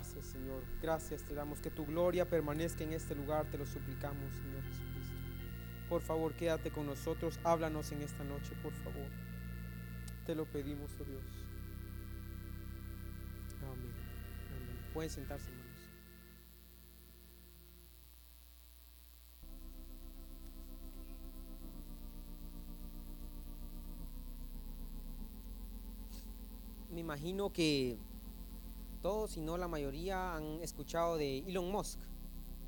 Gracias, 0.00 0.24
Señor. 0.24 0.62
Gracias 0.80 1.22
te 1.24 1.34
damos. 1.34 1.60
Que 1.60 1.68
tu 1.68 1.84
gloria 1.84 2.26
permanezca 2.26 2.82
en 2.84 2.94
este 2.94 3.14
lugar. 3.14 3.44
Te 3.50 3.58
lo 3.58 3.66
suplicamos, 3.66 4.32
Señor 4.32 4.62
Jesucristo. 4.62 5.14
Por 5.90 6.00
favor, 6.00 6.32
quédate 6.32 6.70
con 6.70 6.86
nosotros. 6.86 7.38
Háblanos 7.44 7.92
en 7.92 8.00
esta 8.00 8.24
noche, 8.24 8.54
por 8.62 8.72
favor. 8.72 9.08
Te 10.24 10.34
lo 10.34 10.46
pedimos, 10.46 10.90
oh 10.98 11.04
Dios. 11.04 11.22
Amén. 13.62 13.92
Amén. 14.56 14.90
Pueden 14.94 15.10
sentarse, 15.10 15.50
hermanos. 15.50 15.66
Me 26.90 27.00
imagino 27.00 27.52
que 27.52 27.98
todos, 29.00 29.32
si 29.32 29.40
no 29.40 29.56
la 29.56 29.68
mayoría, 29.68 30.34
han 30.34 30.62
escuchado 30.62 31.16
de 31.16 31.38
Elon 31.40 31.70
Musk. 31.70 31.98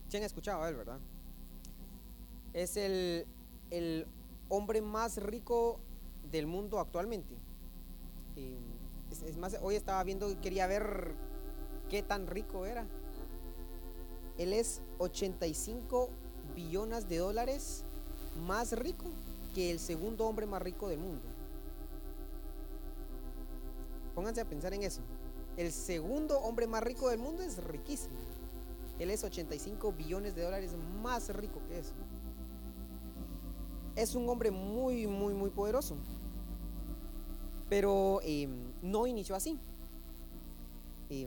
¿Sí 0.09 0.17
han 0.17 0.23
escuchado 0.23 0.63
a 0.63 0.69
él, 0.69 0.77
verdad? 0.77 0.99
Es 2.53 2.77
el, 2.77 3.27
el 3.71 4.07
hombre 4.49 4.83
más 4.83 5.17
rico 5.17 5.79
del 6.31 6.47
mundo 6.47 6.79
actualmente. 6.79 7.35
Eh, 8.37 8.59
es, 9.11 9.23
es 9.23 9.37
más, 9.37 9.59
hoy 9.63 9.77
estaba 9.77 10.03
viendo, 10.05 10.29
quería 10.41 10.67
ver 10.67 11.15
qué 11.89 12.03
tan 12.03 12.27
rico 12.27 12.67
era. 12.67 12.87
Él 14.39 14.53
es 14.53 14.81
85 14.99 16.09
billones 16.55 17.09
de 17.09 17.19
dólares 17.19 17.85
más 18.47 18.73
rico 18.73 19.07
que 19.55 19.71
el 19.71 19.79
segundo 19.79 20.27
hombre 20.27 20.47
más 20.47 20.63
rico 20.63 20.89
del 20.89 20.99
mundo. 20.99 21.23
Pónganse 24.15 24.41
a 24.41 24.45
pensar 24.45 24.75
en 24.75 24.83
eso. 24.83 25.03
El 25.57 25.71
segundo 25.71 26.39
hombre 26.41 26.67
más 26.67 26.83
rico 26.83 27.09
del 27.11 27.19
mundo 27.19 27.43
es 27.43 27.63
riquísimo. 27.63 28.17
Él 28.99 29.11
es 29.11 29.23
85 29.25 29.93
billones 29.93 30.35
de 30.35 30.43
dólares 30.43 30.71
más 31.03 31.29
rico 31.35 31.61
que 31.69 31.79
eso. 31.79 31.93
Es 33.97 34.15
un 34.15 34.29
hombre 34.29 34.51
muy, 34.51 35.07
muy, 35.07 35.35
muy 35.35 35.51
poderoso. 35.51 35.97
Pero 37.69 38.21
eh, 38.23 38.49
no 38.81 39.07
inició 39.07 39.35
así. 39.35 39.59
Eh, 41.11 41.27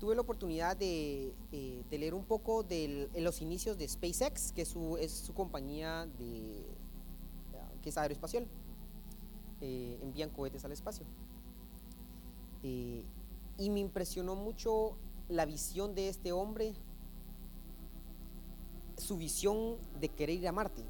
tuve 0.00 0.14
la 0.14 0.22
oportunidad 0.22 0.76
de, 0.76 1.32
eh, 1.52 1.84
leer 1.90 2.14
un 2.14 2.24
poco 2.24 2.62
de 2.64 3.08
los 3.16 3.40
inicios 3.42 3.78
de 3.78 3.88
SpaceX, 3.88 4.52
que 4.52 4.62
es 4.62 4.68
su 4.68 5.34
compañía 5.34 6.08
de, 6.18 6.64
que 7.82 7.90
es 7.90 7.98
aeroespacial. 7.98 8.46
envían 9.60 10.30
cohetes 10.30 10.64
al 10.64 10.72
espacio. 10.72 11.06
Eh, 12.64 13.04
y 13.58 13.70
me 13.70 13.78
impresionó 13.78 14.34
mucho 14.34 14.96
la 15.28 15.44
visión 15.44 15.94
de 15.94 16.08
este 16.08 16.32
hombre, 16.32 16.74
su 18.96 19.16
visión 19.18 19.76
de 20.00 20.08
querer 20.08 20.38
ir 20.38 20.48
a 20.48 20.52
Marte. 20.52 20.82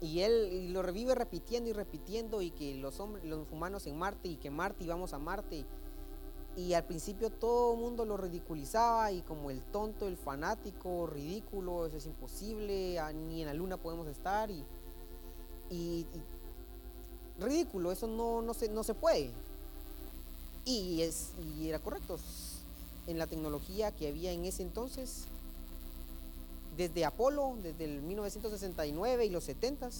Y 0.00 0.20
él 0.20 0.72
lo 0.72 0.82
revive 0.82 1.14
repitiendo 1.14 1.70
y 1.70 1.72
repitiendo 1.72 2.42
y 2.42 2.50
que 2.50 2.74
los, 2.74 2.98
hombres, 3.00 3.24
los 3.24 3.46
humanos 3.50 3.86
en 3.86 3.96
Marte 3.96 4.28
y 4.28 4.36
que 4.36 4.50
Marte 4.50 4.84
íbamos 4.84 5.14
a 5.14 5.18
Marte. 5.18 5.64
Y 6.56 6.74
al 6.74 6.84
principio 6.84 7.30
todo 7.30 7.74
el 7.74 7.80
mundo 7.80 8.04
lo 8.04 8.16
ridiculizaba 8.16 9.12
y 9.12 9.22
como 9.22 9.50
el 9.50 9.62
tonto, 9.62 10.08
el 10.08 10.16
fanático, 10.16 11.06
ridículo, 11.06 11.86
eso 11.86 11.96
es 11.96 12.06
imposible, 12.06 13.00
ni 13.28 13.42
en 13.42 13.46
la 13.46 13.54
luna 13.54 13.76
podemos 13.76 14.08
estar. 14.08 14.50
Y, 14.50 14.64
y, 15.70 16.06
y 16.12 16.22
ridículo, 17.42 17.92
eso 17.92 18.06
no, 18.08 18.42
no, 18.42 18.54
se, 18.54 18.68
no 18.68 18.82
se 18.82 18.94
puede. 18.94 19.30
Y, 20.64 21.02
es, 21.02 21.30
y 21.56 21.68
era 21.68 21.78
correcto. 21.78 22.18
En 23.06 23.18
la 23.18 23.26
tecnología 23.26 23.92
que 23.92 24.08
había 24.08 24.32
en 24.32 24.44
ese 24.44 24.62
entonces, 24.62 25.24
desde 26.76 27.04
Apolo, 27.04 27.56
desde 27.62 27.84
el 27.84 28.02
1969 28.02 29.26
y 29.26 29.30
los 29.30 29.44
70 29.44 29.90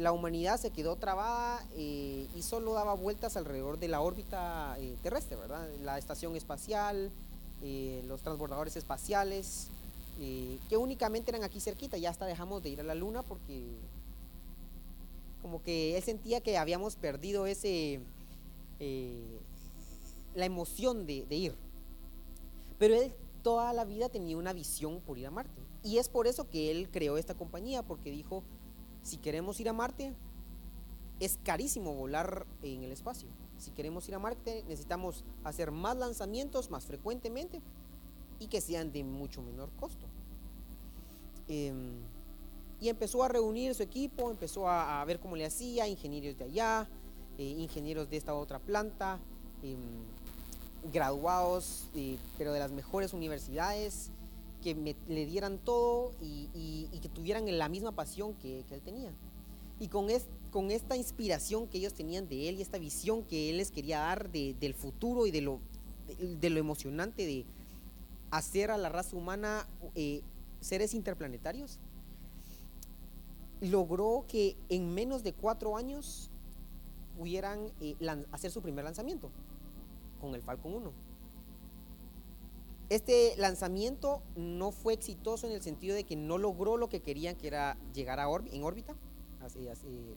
la 0.00 0.12
humanidad 0.12 0.58
se 0.58 0.70
quedó 0.70 0.96
trabada 0.96 1.62
eh, 1.76 2.26
y 2.34 2.42
solo 2.42 2.72
daba 2.72 2.94
vueltas 2.94 3.36
alrededor 3.36 3.78
de 3.78 3.88
la 3.88 4.00
órbita 4.00 4.76
eh, 4.78 4.96
terrestre, 5.02 5.36
¿verdad? 5.36 5.68
La 5.82 5.98
estación 5.98 6.36
espacial, 6.36 7.10
eh, 7.62 8.02
los 8.06 8.22
transbordadores 8.22 8.76
espaciales, 8.76 9.68
que 10.68 10.76
únicamente 10.76 11.30
eran 11.30 11.44
aquí 11.44 11.60
cerquita, 11.60 11.96
ya 11.96 12.10
hasta 12.10 12.26
dejamos 12.26 12.62
de 12.62 12.68
ir 12.68 12.80
a 12.80 12.82
la 12.82 12.94
luna 12.94 13.22
porque 13.22 13.78
como 15.40 15.62
que 15.62 15.96
él 15.96 16.02
sentía 16.02 16.42
que 16.42 16.58
habíamos 16.58 16.96
perdido 16.96 17.46
ese, 17.46 18.00
la 18.80 20.44
emoción 20.44 21.06
de, 21.06 21.26
ir. 21.30 21.54
Pero 22.78 22.94
él 22.94 23.12
toda 23.42 23.72
la 23.72 23.84
vida 23.84 24.08
tenía 24.08 24.36
una 24.36 24.52
visión 24.52 25.00
por 25.00 25.18
ir 25.18 25.26
a 25.26 25.30
Marte. 25.30 25.60
Y 25.82 25.98
es 25.98 26.08
por 26.08 26.26
eso 26.26 26.48
que 26.48 26.70
él 26.70 26.90
creó 26.90 27.16
esta 27.16 27.34
compañía, 27.34 27.82
porque 27.82 28.10
dijo, 28.10 28.42
si 29.02 29.16
queremos 29.16 29.60
ir 29.60 29.68
a 29.68 29.72
Marte, 29.72 30.14
es 31.20 31.38
carísimo 31.42 31.94
volar 31.94 32.46
en 32.62 32.82
el 32.82 32.92
espacio. 32.92 33.28
Si 33.58 33.70
queremos 33.72 34.08
ir 34.08 34.14
a 34.14 34.18
Marte, 34.18 34.64
necesitamos 34.68 35.24
hacer 35.44 35.70
más 35.70 35.96
lanzamientos 35.96 36.70
más 36.70 36.86
frecuentemente 36.86 37.60
y 38.38 38.46
que 38.46 38.60
sean 38.60 38.90
de 38.90 39.04
mucho 39.04 39.42
menor 39.42 39.70
costo. 39.78 40.06
Em, 41.46 42.00
y 42.80 42.88
empezó 42.88 43.22
a 43.22 43.28
reunir 43.28 43.74
su 43.74 43.82
equipo, 43.82 44.30
empezó 44.30 44.68
a, 44.68 45.04
ver 45.04 45.20
cómo 45.20 45.36
le 45.36 45.44
hacía, 45.44 45.86
ingenieros 45.86 46.38
de 46.38 46.44
allá, 46.44 46.88
eh, 47.40 47.56
ingenieros 47.58 48.10
de 48.10 48.18
esta 48.18 48.34
otra 48.34 48.58
planta, 48.58 49.18
eh, 49.62 49.74
graduados, 50.92 51.86
pero 52.36 52.52
de 52.52 52.58
las 52.58 52.70
mejores 52.70 53.14
universidades, 53.14 54.10
que 54.62 54.74
me, 54.74 54.94
le 55.08 55.24
dieran 55.24 55.56
todo 55.56 56.12
y, 56.20 56.88
que 57.00 57.08
tuvieran 57.08 57.46
la 57.58 57.70
misma 57.70 57.92
pasión 57.92 58.34
que, 58.34 58.62
él 58.70 58.82
tenía. 58.82 59.10
Y 59.78 59.88
con, 59.88 60.10
es, 60.10 60.26
con, 60.50 60.70
esta 60.70 60.96
inspiración 60.96 61.66
que 61.66 61.78
ellos 61.78 61.94
tenían 61.94 62.28
de 62.28 62.50
él 62.50 62.58
y 62.58 62.62
esta 62.62 62.76
visión 62.76 63.22
que 63.22 63.48
él 63.48 63.56
les 63.56 63.70
quería 63.70 64.00
dar 64.00 64.30
de, 64.30 64.54
del 64.60 64.74
futuro 64.74 65.26
y 65.26 65.30
de 65.30 65.40
lo, 65.40 65.60
de, 66.06 66.36
de, 66.36 66.50
lo 66.50 66.60
emocionante 66.60 67.24
de 67.24 67.46
hacer 68.30 68.70
a 68.70 68.76
la 68.76 68.90
raza 68.90 69.16
humana 69.16 69.66
eh, 69.94 70.20
seres 70.60 70.92
interplanetarios, 70.92 71.78
logró 73.62 74.26
que 74.28 74.56
en 74.68 74.92
menos 74.92 75.22
de 75.22 75.32
cuatro 75.32 75.78
años 75.78 76.28
pudieran 77.20 77.70
eh, 77.82 77.96
hacer 78.32 78.50
su 78.50 78.62
primer 78.62 78.82
lanzamiento 78.82 79.30
con 80.22 80.34
el 80.34 80.40
Falcon 80.40 80.72
1. 80.72 80.92
Este 82.88 83.34
lanzamiento 83.36 84.22
no 84.36 84.72
fue 84.72 84.94
exitoso 84.94 85.46
en 85.46 85.52
el 85.52 85.60
sentido 85.60 85.94
de 85.94 86.04
que 86.04 86.16
no 86.16 86.38
logró 86.38 86.78
lo 86.78 86.88
que 86.88 87.02
querían, 87.02 87.36
que 87.36 87.48
era 87.48 87.76
llegar 87.92 88.20
a 88.20 88.26
en 88.50 88.64
órbita, 88.64 88.96
así, 89.42 89.68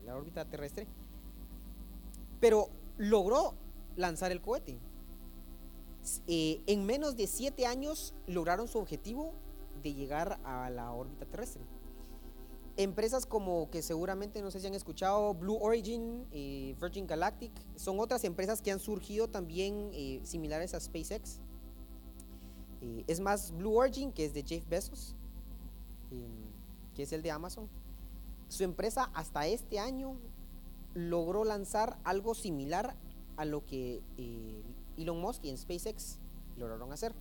la 0.05 0.15
órbita 0.15 0.45
terrestre, 0.45 0.87
pero 2.39 2.69
logró 2.97 3.53
lanzar 3.97 4.31
el 4.31 4.39
cohete. 4.39 4.79
Eh, 6.27 6.61
en 6.67 6.85
menos 6.85 7.17
de 7.17 7.27
siete 7.27 7.65
años 7.65 8.15
lograron 8.27 8.69
su 8.69 8.79
objetivo 8.79 9.33
de 9.83 9.93
llegar 9.93 10.39
a 10.45 10.69
la 10.69 10.93
órbita 10.93 11.25
terrestre. 11.25 11.63
Empresas 12.75 13.27
como 13.27 13.69
que 13.69 13.83
seguramente 13.83 14.41
no 14.41 14.49
sé 14.49 14.59
si 14.59 14.65
han 14.65 14.73
escuchado, 14.73 15.35
Blue 15.35 15.59
Origin, 15.61 16.25
eh, 16.31 16.75
Virgin 16.81 17.05
Galactic, 17.05 17.51
son 17.75 17.99
otras 17.99 18.23
empresas 18.23 18.63
que 18.63 18.71
han 18.71 18.79
surgido 18.79 19.27
también 19.27 19.91
eh, 19.93 20.21
similares 20.23 20.73
a 20.73 20.79
SpaceX. 20.79 21.39
Eh, 22.81 23.03
es 23.05 23.19
más, 23.19 23.51
Blue 23.51 23.75
Origin, 23.75 24.11
que 24.11 24.25
es 24.25 24.33
de 24.33 24.43
Jeff 24.43 24.67
Bezos, 24.67 25.15
que 26.95 27.03
es 27.03 27.13
el 27.13 27.21
de 27.21 27.31
Amazon, 27.31 27.69
su 28.47 28.63
empresa 28.63 29.09
hasta 29.13 29.47
este 29.47 29.79
año 29.79 30.15
logró 30.93 31.43
lanzar 31.43 31.97
algo 32.03 32.35
similar 32.35 32.95
a 33.35 33.45
lo 33.45 33.65
que 33.65 34.01
Elon 34.97 35.19
Musk 35.19 35.43
y 35.45 35.49
en 35.49 35.57
SpaceX 35.57 36.19
lograron 36.57 36.91
hacer. 36.91 37.15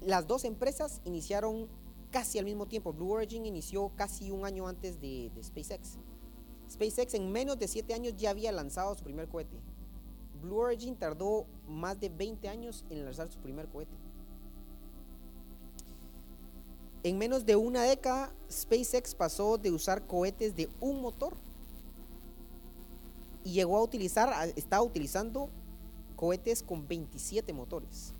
Las 0.00 0.26
dos 0.26 0.44
empresas 0.44 1.00
iniciaron 1.04 1.68
casi 2.10 2.38
al 2.38 2.44
mismo 2.44 2.66
tiempo. 2.66 2.92
Blue 2.92 3.10
Origin 3.12 3.46
inició 3.46 3.90
casi 3.96 4.30
un 4.30 4.44
año 4.44 4.66
antes 4.66 5.00
de, 5.00 5.30
SpaceX. 5.42 5.98
SpaceX 6.70 7.14
en 7.14 7.30
menos 7.30 7.58
de 7.58 7.68
7 7.68 7.94
años 7.94 8.14
ya 8.16 8.30
había 8.30 8.52
lanzado 8.52 8.94
su 8.94 9.04
primer 9.04 9.28
cohete. 9.28 9.56
Blue 10.42 10.58
Origin 10.58 10.96
tardó 10.96 11.46
más 11.68 11.98
de 12.00 12.08
20 12.08 12.48
años 12.48 12.84
en 12.90 13.04
lanzar 13.04 13.28
su 13.28 13.38
primer 13.38 13.68
cohete. 13.68 13.96
En 17.02 17.18
menos 17.18 17.46
de 17.46 17.54
una 17.54 17.84
década, 17.84 18.32
SpaceX 18.50 19.14
pasó 19.14 19.58
de 19.58 19.70
usar 19.70 20.06
cohetes 20.06 20.56
de 20.56 20.68
un 20.80 21.00
motor 21.00 21.34
y 23.44 23.52
llegó 23.52 23.76
a 23.76 23.82
utilizar, 23.82 24.52
estaba 24.56 24.82
utilizando 24.82 25.48
cohetes 26.16 26.64
con 26.64 26.88
27 26.88 27.52
motores. 27.52 28.12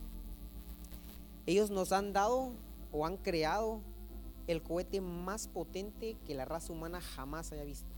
Ellos 1.47 1.71
nos 1.71 1.91
han 1.91 2.13
dado 2.13 2.53
o 2.97 3.05
han 3.05 3.19
creado 3.19 3.83
el 4.47 4.63
cohete 4.63 5.03
más 5.03 5.49
potente 5.49 6.17
que 6.27 6.35
la 6.35 6.47
raza 6.47 6.73
humana 6.73 7.01
jamás 7.01 7.53
haya 7.53 7.65
visto, 7.65 7.89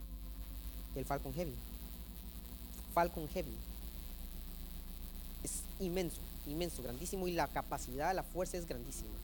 el 0.96 1.04
Falcon 1.04 1.32
Heavy. 1.32 1.54
Falcon 2.92 3.28
Heavy. 3.28 3.54
es 5.44 5.62
inmenso, 5.78 6.20
inmenso, 6.46 6.82
grandísimo 6.82 7.28
y 7.28 7.32
la 7.32 7.46
capacidad, 7.46 8.12
la 8.12 8.24
fuerza 8.24 8.56
es 8.56 8.66
grandísima. 8.66 9.14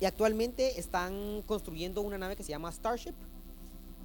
Y 0.00 0.04
actualmente 0.04 0.78
están 0.78 1.42
construyendo 1.46 2.02
una 2.02 2.18
nave 2.18 2.36
que 2.36 2.42
se 2.42 2.50
llama 2.50 2.70
Starship. 2.72 3.14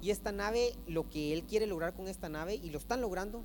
Y 0.00 0.10
esta 0.10 0.32
nave, 0.32 0.74
lo 0.86 1.10
que 1.10 1.34
él 1.34 1.42
quiere 1.42 1.66
lograr 1.66 1.92
con 1.92 2.08
esta 2.08 2.30
nave, 2.30 2.54
y 2.54 2.70
lo 2.70 2.78
están 2.78 3.02
logrando, 3.02 3.42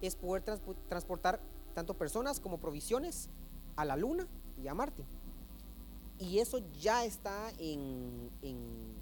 es 0.00 0.16
poder 0.16 0.42
transportar 0.88 1.38
tanto 1.74 1.94
personas 1.94 2.40
como 2.40 2.58
provisiones 2.58 3.28
a 3.76 3.84
la 3.84 3.96
Luna 3.96 4.26
y 4.60 4.66
a 4.66 4.74
Marte. 4.74 5.04
Y 6.22 6.38
eso 6.38 6.60
ya 6.80 7.04
está 7.04 7.52
en, 7.58 8.30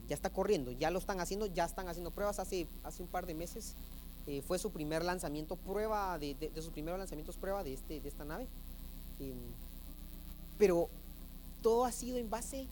ya 0.08 0.14
está 0.14 0.30
corriendo, 0.30 0.72
ya 0.72 0.90
lo 0.90 0.98
están 0.98 1.20
haciendo, 1.20 1.46
ya 1.46 1.66
están 1.66 1.86
haciendo 1.86 2.10
pruebas 2.10 2.38
hace, 2.38 2.66
hace 2.82 3.02
un 3.02 3.08
par 3.08 3.26
de 3.26 3.34
meses. 3.34 3.74
Eh, 4.26 4.42
fue 4.42 4.58
su 4.58 4.70
primer 4.70 5.04
lanzamiento 5.04 5.56
prueba, 5.56 6.18
de, 6.18 6.50
sus 6.56 6.70
primeros 6.70 6.98
lanzamientos 6.98 7.36
prueba 7.36 7.62
de, 7.62 7.74
este, 7.74 8.00
de 8.00 8.08
esta 8.08 8.24
nave. 8.24 8.46
Em, 9.18 9.36
pero 10.58 10.88
todo 11.62 11.84
ha 11.84 11.92
sido 11.92 12.16
en 12.16 12.30
base 12.30 12.66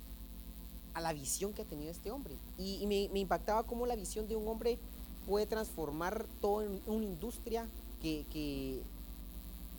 a 0.95 1.00
la 1.00 1.12
visión 1.12 1.53
que 1.53 1.62
ha 1.62 1.65
tenido 1.65 1.91
este 1.91 2.11
hombre. 2.11 2.35
Y, 2.59 2.87
me, 2.87 3.19
impactaba 3.19 3.62
cómo 3.65 3.87
la 3.87 3.97
visión 3.97 4.29
de 4.29 4.37
un 4.37 4.49
hombre 4.49 4.79
puede 5.27 5.47
transformar 5.47 6.27
todo 6.41 6.62
en 6.62 6.81
una 6.87 7.05
industria 7.05 7.69
que, 8.00 8.83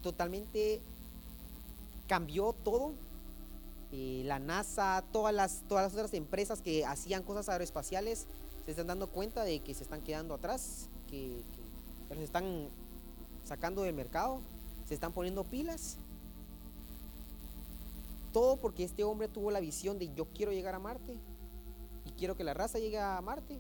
totalmente 0.02 0.80
cambió 2.08 2.54
todo. 2.64 2.94
Eh, 3.92 4.22
la 4.26 4.40
NASA, 4.40 5.04
todas 5.12 5.34
las, 5.34 5.64
todas 5.68 5.86
las 5.86 5.94
otras 5.94 6.14
empresas 6.14 6.62
que 6.62 6.86
hacían 6.86 7.24
cosas 7.24 7.50
aeroespaciales 7.50 8.28
se 8.66 8.72
están 8.72 8.88
dando 8.88 9.08
cuenta 9.08 9.44
de 9.44 9.62
que 9.62 9.74
se 9.74 9.84
están 9.84 10.02
quedando 10.02 10.36
atrás, 10.36 10.90
que, 11.08 11.42
que 12.10 12.24
están 12.24 12.68
sacando 13.46 13.82
del 13.82 13.96
mercado, 13.96 14.42
se 14.88 14.94
están 14.94 15.12
poniendo 15.12 15.44
pilas 15.44 15.98
todo 18.32 18.58
porque 18.58 18.84
este 18.84 19.04
hombre 19.04 19.28
tuvo 19.28 19.52
la 19.52 19.60
visión 19.60 19.98
de 19.98 20.14
yo 20.14 20.26
quiero 20.26 20.52
llegar 20.52 20.76
a 20.76 20.80
Marte 20.80 21.18
y 22.06 22.12
quiero 22.12 22.36
que 22.36 22.44
la 22.44 22.54
raza 22.54 22.80
llegue 22.80 23.00
a 23.00 23.20
Marte. 23.22 23.60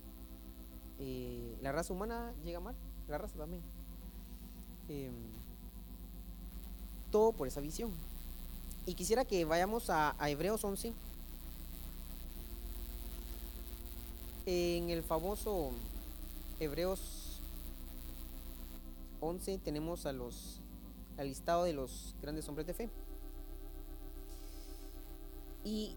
Eh, 1.00 1.58
la 1.62 1.72
raza 1.72 1.94
humana 1.94 2.34
llega 2.44 2.58
a 2.58 2.62
Marte, 2.62 2.82
la 3.08 3.18
raza 3.18 3.38
también. 3.38 3.62
Em, 4.88 5.14
todo 7.12 7.32
por 7.32 7.48
esa 7.48 7.62
visión. 7.62 7.92
Y 8.89 8.95
quisiera 8.95 9.24
que 9.24 9.45
vayamos 9.45 9.91
a, 9.91 10.15
Hebreos 10.19 10.63
11. 10.63 10.94
En 14.47 14.89
el 14.89 15.03
famoso 15.03 15.74
Hebreos 16.59 17.39
11 19.21 19.59
tenemos 19.59 20.07
a 20.07 20.12
los 20.12 20.59
al 21.19 21.27
listado 21.27 21.65
de 21.65 21.74
los 21.74 22.15
grandes 22.19 22.50
hombres 22.50 22.65
de 22.65 22.74
fe. 22.74 22.89
Y 25.63 25.95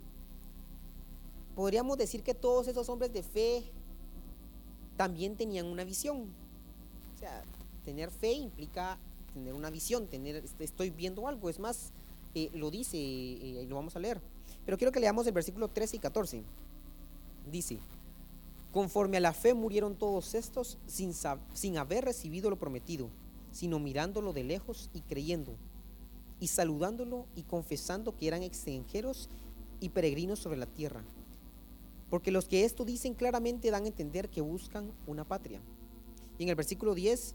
podríamos 1.56 1.96
decir 1.96 2.22
que 2.22 2.34
todos 2.34 2.68
esos 2.68 2.90
hombres 2.90 3.10
de 3.10 3.22
fe 3.22 3.64
también 4.98 5.34
tenían 5.34 5.64
una 5.64 5.84
visión. 5.84 6.28
O 7.14 7.18
sea, 7.18 7.42
tener 7.86 8.10
fe 8.10 8.32
implica 8.32 8.98
tener 9.32 9.54
una 9.54 9.70
visión, 9.70 10.08
tener, 10.08 10.36
este, 10.36 10.64
estoy 10.64 10.90
viendo 10.90 11.26
algo. 11.26 11.48
Es 11.48 11.58
más, 11.58 11.90
lo 12.54 12.70
dice 12.70 12.96
y 12.96 13.58
eh, 13.58 13.66
lo 13.68 13.76
vamos 13.76 13.96
a 13.96 13.98
leer. 13.98 14.20
Pero 14.64 14.78
quiero 14.78 14.92
que 14.92 15.00
leamos 15.00 15.26
el 15.26 15.32
versículo 15.32 15.68
13 15.68 15.96
y 15.96 15.98
14. 15.98 16.42
Dice, 17.50 17.78
conforme 18.72 19.16
a 19.16 19.20
la 19.20 19.32
fe 19.32 19.54
murieron 19.54 19.96
todos 19.96 20.34
estos 20.34 20.78
sin, 20.86 21.12
sin 21.54 21.78
haber 21.78 22.04
recibido 22.04 22.50
lo 22.50 22.58
prometido, 22.58 23.08
sino 23.50 23.78
mirándolo 23.78 24.32
de 24.32 24.44
lejos 24.44 24.88
y 24.94 25.00
creyendo, 25.00 25.56
y 26.40 26.48
saludándolo 26.48 27.26
y 27.36 27.42
confesando 27.42 28.16
que 28.16 28.28
eran 28.28 28.42
extranjeros 28.42 29.28
y 29.80 29.90
peregrinos 29.90 30.38
sobre 30.38 30.58
la 30.58 30.66
tierra. 30.66 31.02
Porque 32.08 32.30
los 32.30 32.46
que 32.46 32.64
esto 32.64 32.84
dicen 32.84 33.14
claramente 33.14 33.70
dan 33.70 33.84
a 33.84 33.88
entender 33.88 34.28
que 34.28 34.40
buscan 34.40 34.92
una 35.06 35.24
patria. 35.24 35.60
Y 36.38 36.44
en 36.44 36.48
el 36.48 36.54
versículo 36.54 36.94
10, 36.94 37.34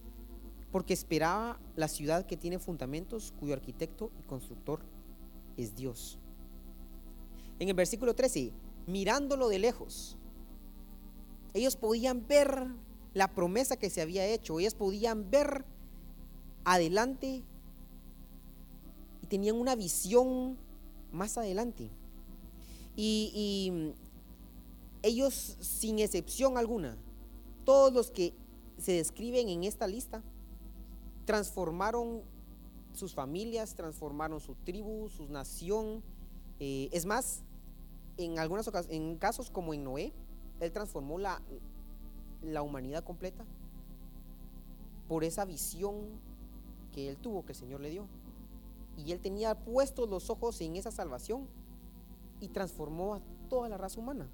porque 0.72 0.94
esperaba 0.94 1.60
la 1.76 1.88
ciudad 1.88 2.26
que 2.26 2.38
tiene 2.38 2.60
fundamentos, 2.60 3.34
cuyo 3.40 3.54
arquitecto 3.54 4.12
y 4.20 4.24
constructor 4.24 4.82
es 5.56 5.76
Dios. 5.76 6.20
En 7.60 7.70
el 7.70 7.74
versículo 7.74 8.14
13, 8.14 8.52
mirándolo 8.86 9.50
de 9.50 9.60
lejos, 9.60 10.18
ellos 11.54 11.76
podían 11.76 12.28
ver 12.28 12.68
la 13.14 13.34
promesa 13.34 13.78
que 13.78 13.90
se 13.90 14.02
había 14.02 14.26
hecho, 14.26 14.60
ellos 14.60 14.76
podían 14.76 15.30
ver 15.32 15.66
adelante 16.66 17.44
y 19.24 19.28
tenían 19.28 19.56
una 19.56 19.76
visión 19.76 20.58
más 21.12 21.38
adelante. 21.38 21.90
Y, 22.96 23.94
ellos, 25.04 25.58
sin 25.62 26.00
excepción 26.00 26.58
alguna, 26.58 26.98
todos 27.64 27.94
los 27.94 28.12
que 28.12 28.34
se 28.78 28.94
describen 28.94 29.48
en 29.48 29.64
esta 29.64 29.88
lista, 29.88 30.22
transformaron 31.28 32.24
sus 32.94 33.14
familias, 33.14 33.76
transformaron 33.76 34.40
su 34.40 34.56
tribu, 34.56 35.10
su 35.10 35.28
nación. 35.28 36.02
Eh, 36.60 36.88
es 36.94 37.06
más, 37.06 37.44
en 38.16 38.40
algunas 38.40 38.66
ocasiones, 38.68 38.98
en 38.98 39.18
casos 39.18 39.52
como 39.52 39.74
en 39.74 39.84
Noé, 39.84 40.14
él 40.62 40.72
transformó 40.72 41.20
la, 41.20 41.42
la 42.42 42.62
humanidad 42.62 43.04
completa 43.04 43.46
por 45.10 45.26
esa 45.26 45.44
visión 45.44 45.96
que 46.94 47.10
él 47.10 47.18
tuvo, 47.18 47.46
que 47.46 47.52
el 47.52 47.58
Señor 47.58 47.82
le 47.82 47.90
dio. 47.90 48.08
Y 48.96 49.12
él 49.12 49.20
tenía 49.20 49.54
puestos 49.54 50.10
los 50.10 50.30
ojos 50.30 50.60
en 50.62 50.78
esa 50.78 50.92
salvación 50.92 51.46
y 52.40 52.48
transformó 52.48 53.16
a 53.16 53.22
toda 53.50 53.68
la 53.68 53.78
raza 53.78 54.00
humana. 54.00 54.30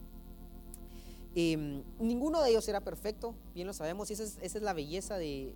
Em, 1.36 1.84
ninguno 2.00 2.44
de 2.44 2.52
ellos 2.52 2.68
era 2.68 2.82
perfecto, 2.82 3.34
bien 3.56 3.66
lo 3.66 3.74
sabemos, 3.74 4.10
y 4.12 4.14
esa 4.14 4.24
es, 4.24 4.62
la 4.62 4.74
belleza 4.74 5.18
de, 5.18 5.56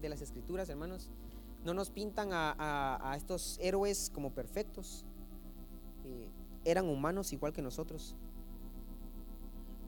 las 0.00 0.22
escrituras, 0.22 0.68
hermanos. 0.68 1.10
No 1.64 1.74
nos 1.74 1.90
pintan 1.90 2.30
a, 2.32 3.14
estos 3.16 3.58
héroes 3.60 4.10
como 4.12 4.32
perfectos. 4.32 5.04
Eh, 6.04 6.28
eran 6.64 6.88
humanos 6.88 7.32
igual 7.32 7.52
que 7.52 7.62
nosotros. 7.62 8.16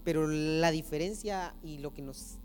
Pero 0.04 0.28
la 0.28 0.70
diferencia 0.70 1.54
y 1.62 1.78
lo 1.78 1.94
que 1.94 2.02
nos 2.02 2.38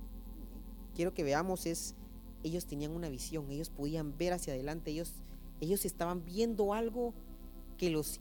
quiero 0.95 1.13
que 1.13 1.23
veamos 1.23 1.65
es, 1.65 1.95
ellos 2.43 2.65
tenían 2.65 2.91
una 2.91 3.09
visión, 3.09 3.51
ellos 3.51 3.69
podían 3.69 4.17
ver 4.17 4.33
hacia 4.33 4.53
adelante, 4.53 4.91
ellos, 4.91 5.85
estaban 5.85 6.23
viendo 6.23 6.73
algo 6.73 7.13
que 7.77 7.89
los 7.91 8.19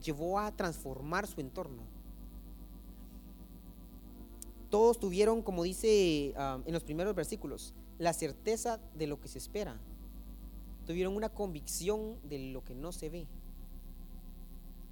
llevó 0.00 0.40
a 0.40 0.50
transformar 0.50 1.28
su 1.28 1.40
entorno. 1.40 1.95
Todos 4.70 4.98
tuvieron, 4.98 5.42
como 5.42 5.62
dice 5.62 6.34
ah, 6.36 6.60
en 6.64 6.72
los 6.72 6.82
primeros 6.82 7.14
versículos, 7.14 7.74
la 7.98 8.12
certeza 8.12 8.80
de 8.94 9.06
lo 9.06 9.20
que 9.20 9.28
se 9.28 9.38
espera. 9.38 9.80
Tuvieron 10.86 11.16
una 11.16 11.28
convicción 11.28 12.18
de 12.28 12.38
lo 12.50 12.64
que 12.64 12.74
no 12.74 12.92
se 12.92 13.10
ve. 13.10 13.26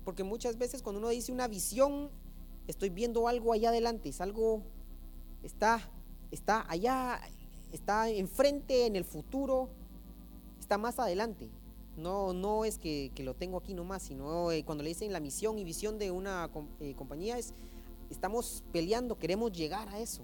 Porque 0.05 0.25
muchas 0.25 0.59
veces 0.59 0.83
cuando 0.83 0.99
uno 0.99 1.09
dice 1.09 1.33
una 1.33 1.49
visión, 1.49 2.11
estoy 2.67 2.91
viendo 2.91 3.29
algo 3.29 3.53
allá 3.53 3.71
adelante, 3.71 4.09
es 4.11 4.21
algo, 4.21 4.63
está, 5.43 5.81
está 6.31 6.65
allá, 6.71 7.21
está 7.73 8.11
enfrente, 8.11 8.87
en 8.87 8.97
el 8.97 9.05
futuro, 9.05 9.69
está 10.61 10.79
más 10.79 10.99
adelante. 10.99 11.49
No, 11.97 12.33
no 12.33 12.65
es 12.65 12.79
que, 12.79 13.13
lo 13.19 13.35
tengo 13.35 13.59
aquí 13.59 13.73
nomás, 13.73 14.03
sino 14.03 14.51
eh, 14.51 14.65
cuando 14.65 14.83
le 14.83 14.89
dicen 14.89 15.13
la 15.13 15.21
misión 15.21 15.59
y 15.59 15.65
visión 15.65 15.99
de 15.99 16.11
una 16.11 16.51
eh, 16.81 16.95
compañía 16.97 17.39
es, 17.39 17.55
estamos 18.15 18.65
peleando, 18.73 19.19
queremos 19.19 19.53
llegar 19.53 19.89
a 19.89 19.99
eso. 19.99 20.23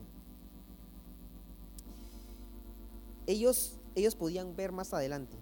Ellos, 3.26 3.78
ellos 3.94 4.14
podían 4.14 4.56
ver 4.56 4.72
más 4.72 4.94
adelante. 4.94 5.36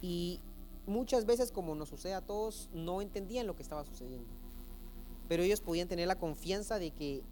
Y 0.00 0.40
muchas 0.86 1.26
veces, 1.26 1.52
como 1.52 1.74
nos 1.74 1.88
sucede 1.88 2.14
a 2.14 2.20
todos, 2.20 2.68
no 2.72 3.02
entendían 3.02 3.46
lo 3.46 3.56
que 3.56 3.62
estaba 3.62 3.84
sucediendo. 3.84 4.28
Pero 5.28 5.42
ellos 5.42 5.60
podían 5.60 5.88
tener 5.88 6.06
la 6.06 6.18
confianza 6.18 6.78
de 6.78 6.90
que 6.90 7.22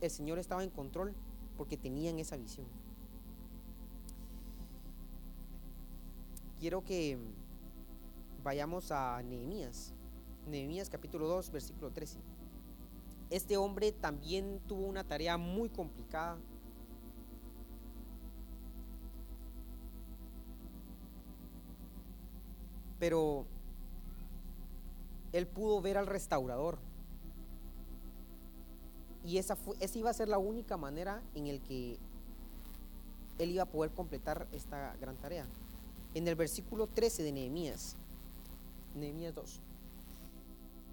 el 0.00 0.10
Señor 0.10 0.38
estaba 0.38 0.64
en 0.64 0.70
control 0.70 1.14
porque 1.56 1.76
tenían 1.76 2.18
esa 2.18 2.36
visión. 2.36 2.66
quiero 6.60 6.84
que 6.84 7.18
vayamos 8.44 8.92
a 8.92 9.22
Nehemías. 9.22 9.94
Nehemías 10.46 10.90
capítulo 10.90 11.26
2, 11.26 11.50
versículo 11.50 11.90
13. 11.90 12.18
Este 13.30 13.56
hombre 13.56 13.92
también 13.92 14.60
tuvo 14.66 14.86
una 14.86 15.04
tarea 15.04 15.38
muy 15.38 15.68
complicada. 15.68 16.36
Pero 22.98 23.46
él 25.32 25.46
pudo 25.46 25.80
ver 25.80 25.96
al 25.96 26.08
restaurador. 26.08 26.78
Y 29.24 29.38
esa, 29.38 29.54
fue, 29.54 29.76
esa 29.80 29.98
iba 29.98 30.10
a 30.10 30.14
ser 30.14 30.28
la 30.28 30.38
única 30.38 30.76
manera 30.76 31.22
en 31.34 31.46
el 31.46 31.60
que 31.60 31.98
él 33.38 33.50
iba 33.52 33.62
a 33.62 33.66
poder 33.66 33.92
completar 33.92 34.48
esta 34.52 34.96
gran 35.00 35.16
tarea. 35.16 35.46
en 36.14 36.26
el 36.26 36.34
versículo 36.34 36.88
13 36.88 37.22
de 37.22 37.30
Nehemías. 37.30 37.96
Nehemías 38.96 39.32
2. 39.34 39.60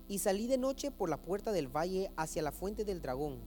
Y 0.08 0.20
salí 0.20 0.48
de 0.48 0.58
noche 0.58 0.92
por 0.92 1.10
la 1.10 1.18
puerta 1.18 1.52
del 1.52 1.68
valle 1.68 2.12
hacia 2.16 2.42
la 2.42 2.52
fuente 2.52 2.86
del 2.86 3.02
dragón 3.02 3.40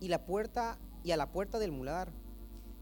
y 0.00 0.08
la 0.08 0.24
puerta 0.24 0.78
y 1.02 1.10
a 1.12 1.16
la 1.16 1.30
puerta 1.30 1.58
del 1.58 1.72
mular 1.72 2.12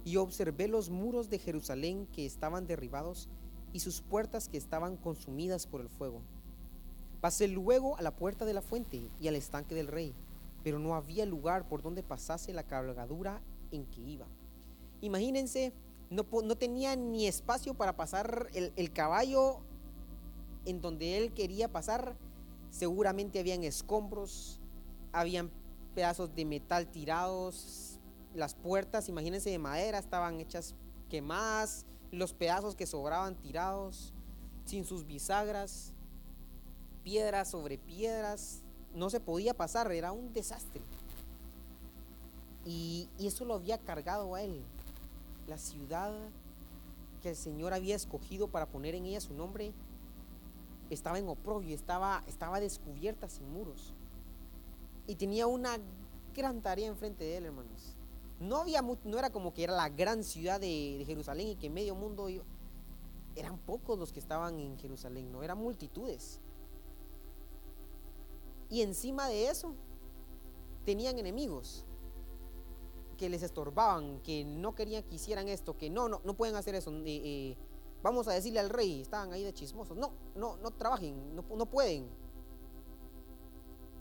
y 0.05 0.17
observé 0.17 0.69
los 0.69 0.91
muros 0.91 1.31
de 1.31 1.39
Jerusalén 1.39 2.07
que 2.13 2.27
estaban 2.27 2.67
derribados 2.67 3.29
y 3.73 3.81
sus 3.81 4.03
puertas 4.03 4.49
que 4.49 4.59
estaban 4.59 4.97
consumidas 4.97 5.67
por 5.67 5.81
el 5.81 5.89
fuego. 5.89 6.23
Pasé 7.21 7.49
luego 7.49 7.97
a 7.97 8.03
la 8.03 8.15
puerta 8.15 8.45
de 8.45 8.55
la 8.55 8.63
fuente 8.63 9.11
y 9.19 9.29
al 9.29 9.35
estanque 9.35 9.75
del 9.75 9.89
rey, 9.89 10.15
pero 10.63 10.79
no 10.79 10.95
había 10.95 11.27
lugar 11.27 11.67
por 11.67 11.83
donde 11.83 12.03
pasase 12.03 12.53
la 12.53 12.65
cabalgadura 12.65 13.43
en 13.73 13.87
que 13.87 14.03
iba. 14.03 14.27
Imagínense, 15.01 15.73
no, 16.11 16.27
no 16.45 16.57
tenía 16.57 16.97
ni 16.97 17.27
espacio 17.27 17.75
para 17.75 17.97
pasar 17.97 18.49
el, 18.55 18.73
el 18.77 18.93
caballo 18.93 19.61
en 20.67 20.81
donde 20.81 21.17
él 21.17 21.33
quería 21.33 21.73
pasar. 21.73 22.17
Seguramente 22.75 23.39
habían 23.39 23.63
escombros, 23.63 24.59
habían 25.13 25.49
pedazos 25.95 26.35
de 26.35 26.45
metal 26.45 26.89
tirados, 26.89 28.01
las 28.35 28.57
puertas, 28.57 29.09
imagínense 29.09 29.49
de 29.49 29.61
madera, 29.61 30.01
estaban 30.01 30.41
hechas 30.41 30.75
quemadas, 31.09 31.87
los 32.11 32.35
pedazos 32.35 32.75
que 32.75 32.85
sobraban 32.85 33.37
tirados, 33.37 34.13
sin 34.65 34.85
sus 34.85 35.07
bisagras, 35.07 35.93
piedras 37.05 37.49
sobre 37.49 37.79
piedras, 37.79 38.65
no 38.93 39.09
se 39.09 39.21
podía 39.21 39.55
pasar, 39.55 39.93
era 39.93 40.11
un 40.11 40.33
desastre. 40.33 40.81
Y, 42.65 43.09
y 43.21 43.29
eso 43.29 43.45
lo 43.45 43.55
había 43.55 43.79
cargado 43.79 44.35
a 44.35 44.43
él, 44.43 44.65
la 45.47 45.59
ciudad 45.59 46.13
que 47.23 47.29
el 47.29 47.37
Señor 47.37 47.73
había 47.73 47.95
escogido 47.95 48.49
para 48.49 48.67
poner 48.67 48.97
en 48.97 49.07
ella 49.07 49.21
su 49.21 49.33
nombre, 49.33 49.73
estaba 50.91 51.19
en 51.19 51.29
oprobio, 51.29 51.75
estaba, 51.75 52.23
estaba 52.27 52.61
descubierta 52.61 53.29
sin 53.29 53.51
muros. 53.53 53.95
Y 55.07 55.17
tenía 55.17 55.47
una 55.47 55.79
gran 56.35 56.63
tarea 56.63 56.89
enfrente 56.89 57.25
de 57.25 57.37
él, 57.37 57.47
hermanos. 57.47 57.97
No 58.41 58.57
había 58.57 58.83
no 58.83 59.19
era 59.19 59.31
como 59.31 59.55
que 59.55 59.65
era 59.65 59.75
la 59.75 59.89
gran 59.89 60.25
ciudad 60.25 60.61
de, 60.61 61.03
Jerusalén 61.07 61.49
y 61.49 61.57
que 61.57 61.71
medio 61.71 61.95
mundo 61.95 62.29
iba. 62.29 62.45
Eran 63.37 63.59
pocos 63.59 63.99
los 63.99 64.13
que 64.13 64.21
estaban 64.21 64.59
en 64.59 64.79
Jerusalén, 64.79 65.33
no 65.33 65.43
eran 65.43 65.59
multitudes. 65.59 66.41
Y 68.71 68.83
encima 68.83 69.29
de 69.29 69.49
eso, 69.49 69.75
tenían 70.85 71.19
enemigos 71.19 71.85
que 73.17 73.29
les 73.29 73.43
estorbaban, 73.43 74.21
que 74.21 74.45
no 74.45 74.75
querían 74.75 75.03
que 75.05 75.17
hicieran 75.17 75.49
esto, 75.49 75.77
que 75.77 75.91
no, 75.91 76.09
no, 76.09 76.21
no 76.25 76.35
pueden 76.35 76.57
hacer 76.57 76.75
eso. 76.75 76.93
Eh, 76.93 77.03
eh, 77.07 77.57
vamos 78.05 78.29
a 78.29 78.35
decirle 78.35 78.61
al 78.61 78.69
rey, 78.69 79.01
estaban 79.01 79.33
ahí 79.33 79.43
de 79.43 79.55
chismosos. 79.55 79.97
No, 79.97 80.13
no, 80.37 80.59
no 80.59 80.71
trabajen, 80.73 81.35
no, 81.35 81.43
no 81.43 81.67
pueden. 81.67 82.07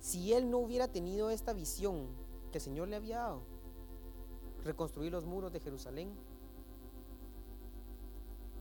Si 0.01 0.33
él 0.33 0.51
no 0.51 0.57
hubiera 0.57 0.89
tenido 0.89 1.29
esta 1.29 1.53
visión 1.53 2.07
que 2.51 2.57
el 2.57 2.61
Señor 2.61 2.89
le 2.89 2.97
había 2.97 3.19
dado, 3.19 3.43
reconstruir 4.65 5.13
los 5.13 5.23
muros 5.23 5.53
de 5.53 5.61
Jerusalén, 5.61 6.11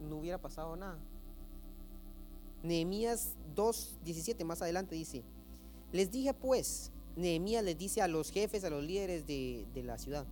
no 0.01 0.19
hubiera 0.19 0.41
pasado 0.41 0.77
nada. 0.77 1.01
Nehemías 2.63 3.35
2.17 3.57 4.45
más 4.45 4.63
adelante 4.63 4.95
dice, 4.95 5.25
les 5.91 6.13
dije 6.13 6.33
pues, 6.35 6.93
Nehemías 7.17 7.65
les 7.65 7.77
dice 7.77 8.01
a 8.01 8.07
los 8.07 8.31
jefes, 8.31 8.63
a 8.63 8.71
los 8.71 8.85
líderes 8.85 9.27
de, 9.27 9.67
de 9.75 9.83
la 9.83 9.99
ciudad, 9.99 10.25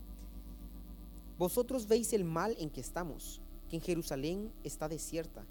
vosotros 1.37 1.89
veis 1.89 2.13
el 2.13 2.23
mal 2.23 2.55
en 2.61 2.71
que 2.71 2.81
estamos, 2.81 3.41
que 3.71 3.77
en 3.77 3.83
Jerusalén 3.83 4.53
está 4.65 4.89
desierta 4.89 5.47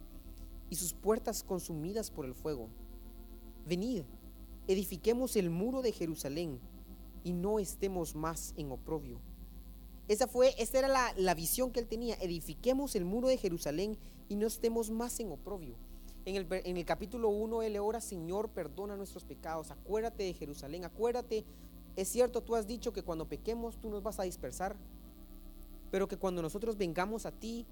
y 0.70 0.76
sus 0.76 0.94
puertas 0.94 1.42
consumidas 1.42 2.12
por 2.12 2.26
el 2.26 2.36
fuego. 2.36 2.70
Venid, 3.66 4.04
edifiquemos 4.68 5.36
el 5.36 5.50
muro 5.50 5.82
de 5.82 5.92
Jerusalén 5.92 6.60
y 7.24 7.34
no 7.34 7.58
estemos 7.58 8.14
más 8.14 8.54
en 8.58 8.72
oprobio 8.72 9.20
esa, 10.10 10.28
fue, 10.28 10.56
esa 10.58 10.80
era 10.80 11.14
la, 11.16 11.34
visión 11.36 11.72
que 11.72 11.80
él 11.80 11.88
tenía. 11.88 12.16
Edifiquemos 12.16 12.96
el 12.96 13.06
muro 13.06 13.28
de 13.28 13.38
Jerusalén 13.38 13.96
y 14.28 14.36
no 14.36 14.48
estemos 14.48 14.90
más 14.90 15.20
en 15.20 15.32
oprobio. 15.32 15.76
En 16.26 16.36
el, 16.36 16.86
capítulo 16.86 17.30
1 17.30 17.62
él 17.62 17.78
ora, 17.78 18.02
Señor, 18.02 18.50
perdona 18.50 18.98
nuestros 18.98 19.24
pecados, 19.24 19.70
acuérdate 19.70 20.24
de 20.24 20.34
Jerusalén, 20.34 20.84
acuérdate, 20.84 21.46
es 21.96 22.08
cierto, 22.08 22.42
tú 22.42 22.56
has 22.56 22.68
dicho 22.68 22.92
que 22.92 23.04
cuando 23.04 23.28
pequemos 23.28 23.78
tú 23.80 23.90
nos 23.90 24.02
vas 24.02 24.20
a 24.20 24.24
dispersar, 24.24 24.76
pero 25.92 26.08
que 26.08 26.18
cuando 26.18 26.42
nosotros 26.42 26.76
vengamos 26.76 27.28
a 27.28 27.32
ti, 27.32 27.66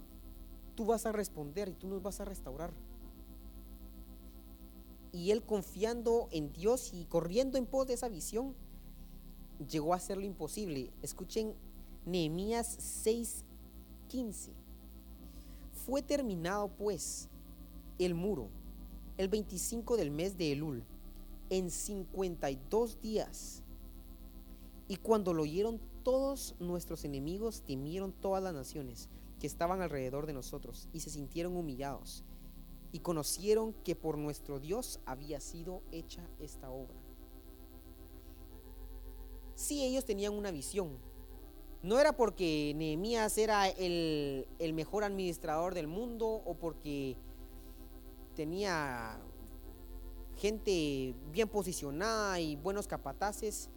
tú 0.78 0.86
vas 0.86 1.08
a 1.08 1.12
responder 1.12 1.70
y 1.70 1.74
tú 1.74 1.88
nos 1.88 2.04
vas 2.04 2.22
a 2.22 2.26
restaurar. 2.26 2.72
Y 5.12 5.32
él 5.32 5.44
confiando 5.44 6.30
en 6.32 6.54
Dios 6.54 6.94
y 6.94 7.06
corriendo 7.06 7.58
en 7.58 7.66
pos 7.66 7.88
de 7.88 7.96
esa 7.96 8.10
visión, 8.10 8.54
llegó 9.68 9.94
a 9.94 9.98
hacer 9.98 10.18
lo 10.18 10.24
imposible. 10.24 10.94
Escuchen 11.02 11.56
Nehemías 12.06 12.78
6:15. 14.08 14.54
Fue 15.72 16.04
terminado 16.04 16.68
pues 16.68 17.28
el 17.98 18.14
muro 18.14 18.50
el 19.18 19.30
25 19.30 19.98
del 19.98 20.12
mes 20.12 20.38
de 20.38 20.52
Elul 20.52 20.84
en 21.50 21.72
52 21.72 23.02
días. 23.02 23.64
Y 24.88 24.98
cuando 24.98 25.34
lo 25.34 25.42
oyeron 25.42 25.82
todos 26.04 26.56
nuestros 26.60 27.04
enemigos, 27.04 27.64
temieron 27.64 28.12
todas 28.12 28.44
las 28.44 28.54
naciones 28.54 29.10
que 29.40 29.48
estaban 29.48 29.82
alrededor 29.82 30.26
de 30.26 30.34
nosotros 30.34 30.90
y 30.94 31.00
se 31.00 31.10
sintieron 31.10 31.56
humillados 31.56 32.24
y 32.92 33.00
conocieron 33.00 33.74
que 33.84 33.96
por 33.96 34.18
nuestro 34.18 34.60
Dios 34.60 35.00
había 35.06 35.40
sido 35.40 35.84
hecha 35.92 36.28
esta 36.40 36.70
obra. 36.70 37.00
Si 39.56 39.84
ellos 39.84 40.06
tenían 40.06 40.34
una 40.34 40.52
visión, 40.52 40.98
no 41.82 42.00
era 42.00 42.14
porque 42.14 42.74
Nehemías 42.76 43.38
era 43.38 43.68
el, 43.68 44.48
mejor 44.74 45.04
administrador 45.04 45.74
del 45.74 45.88
mundo 45.88 46.28
o 46.28 46.56
porque 46.56 47.18
tenía 48.36 49.20
gente 50.36 51.16
bien 51.32 51.48
posicionada 51.50 52.40
y 52.40 52.56
buenos 52.56 52.88
capataces. 52.88 53.70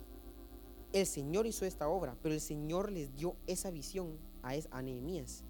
El 0.93 1.07
Señor 1.07 1.47
hizo 1.47 1.65
esta 1.65 1.89
obra, 1.89 2.17
pero 2.23 2.35
el 2.35 2.41
Señor 2.41 2.91
les 2.91 3.15
dio 3.15 3.37
esa 3.47 3.71
visión 3.71 4.19
a, 4.43 4.83
Nehemías. 4.83 5.45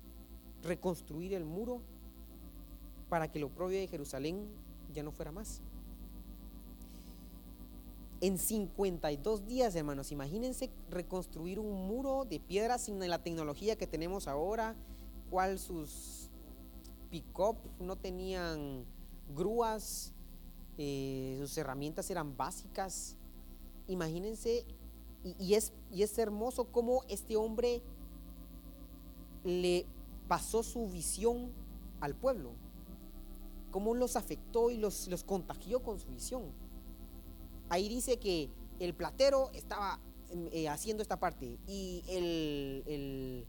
Reconstruir 0.63 1.35
el 1.35 1.45
muro 1.45 1.81
para 3.09 3.31
que 3.31 3.39
lo 3.39 3.49
propio 3.49 3.79
de 3.79 3.87
Jerusalén 3.87 4.49
ya 4.93 5.03
no 5.03 5.13
fuera 5.13 5.33
más 5.33 5.63
en 8.21 8.39
52 8.39 9.47
días, 9.47 9.75
hermanos. 9.75 10.13
Imagínense 10.13 10.71
reconstruir 10.91 11.59
un 11.59 11.87
muro 11.87 12.25
de 12.25 12.39
piedra 12.39 12.79
sin 12.79 12.99
la 13.09 13.23
tecnología 13.23 13.77
que 13.77 13.87
tenemos 13.87 14.29
ahora, 14.29 14.77
cual 15.31 15.59
sus 15.59 16.29
pick-up 17.11 17.57
no 17.81 17.97
tenían 17.97 18.85
grúas, 19.35 20.13
eh, 20.77 21.39
sus 21.41 21.57
herramientas 21.57 22.11
eran 22.11 22.37
básicas. 22.37 23.17
Imagínense, 23.89 24.67
y, 25.39 25.55
es, 25.55 25.73
y 25.91 26.03
es 26.03 26.19
hermoso 26.19 26.67
cómo 26.67 27.05
este 27.09 27.37
hombre 27.37 27.83
le 29.45 29.87
pasó 30.29 30.63
su 30.63 30.89
visión 30.89 31.53
al 32.01 32.15
pueblo, 32.15 32.53
cómo 33.71 33.95
los 33.95 34.17
afectó 34.17 34.71
y 34.71 34.79
los, 34.79 35.09
los 35.09 35.25
contagió 35.25 35.83
con 35.83 35.99
su 35.99 36.09
visión. 36.09 36.53
Ahí 37.69 37.89
dice 37.89 38.19
que 38.19 38.51
el 38.79 38.95
platero 38.95 39.51
estaba 39.53 40.01
eh, 40.53 40.69
haciendo 40.69 41.03
esta 41.03 41.19
parte 41.19 41.59
y 41.67 42.03
el, 42.09 42.85
el, 42.87 43.47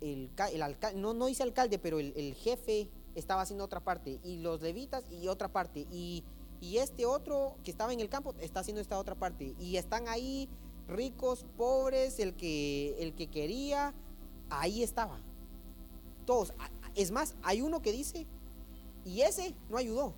el, 0.00 0.62
alcalde, 0.62 1.00
no, 1.00 1.14
no 1.14 1.26
dice 1.26 1.42
alcalde, 1.42 1.78
pero 1.78 1.98
el, 1.98 2.34
jefe 2.34 2.88
estaba 3.14 3.42
haciendo 3.42 3.64
otra 3.64 3.80
parte 3.80 4.20
y 4.22 4.38
los 4.38 4.60
levitas 4.60 5.04
y 5.10 5.28
otra 5.28 5.48
parte. 5.48 5.86
Y, 5.90 6.24
y 6.60 6.78
este 6.78 7.06
otro 7.06 7.56
que 7.62 7.70
estaba 7.70 7.92
en 7.92 8.00
el 8.00 8.08
campo 8.08 8.34
está 8.40 8.60
haciendo 8.60 8.80
esta 8.80 8.98
otra 8.98 9.14
parte. 9.14 9.54
Y 9.58 9.76
están 9.76 10.08
ahí 10.08 10.48
ricos, 10.88 11.46
pobres, 11.56 12.18
el 12.18 12.34
que, 12.34 12.96
el 13.00 13.14
que 13.14 13.28
quería, 13.28 13.94
ahí 14.50 14.82
estaba. 14.82 15.18
Todos. 16.26 16.52
Es 16.94 17.10
más, 17.10 17.34
hay 17.42 17.60
uno 17.60 17.80
que 17.80 17.92
dice, 17.92 18.26
y 19.04 19.22
ese 19.22 19.54
no 19.70 19.76
ayudó. 19.76 20.12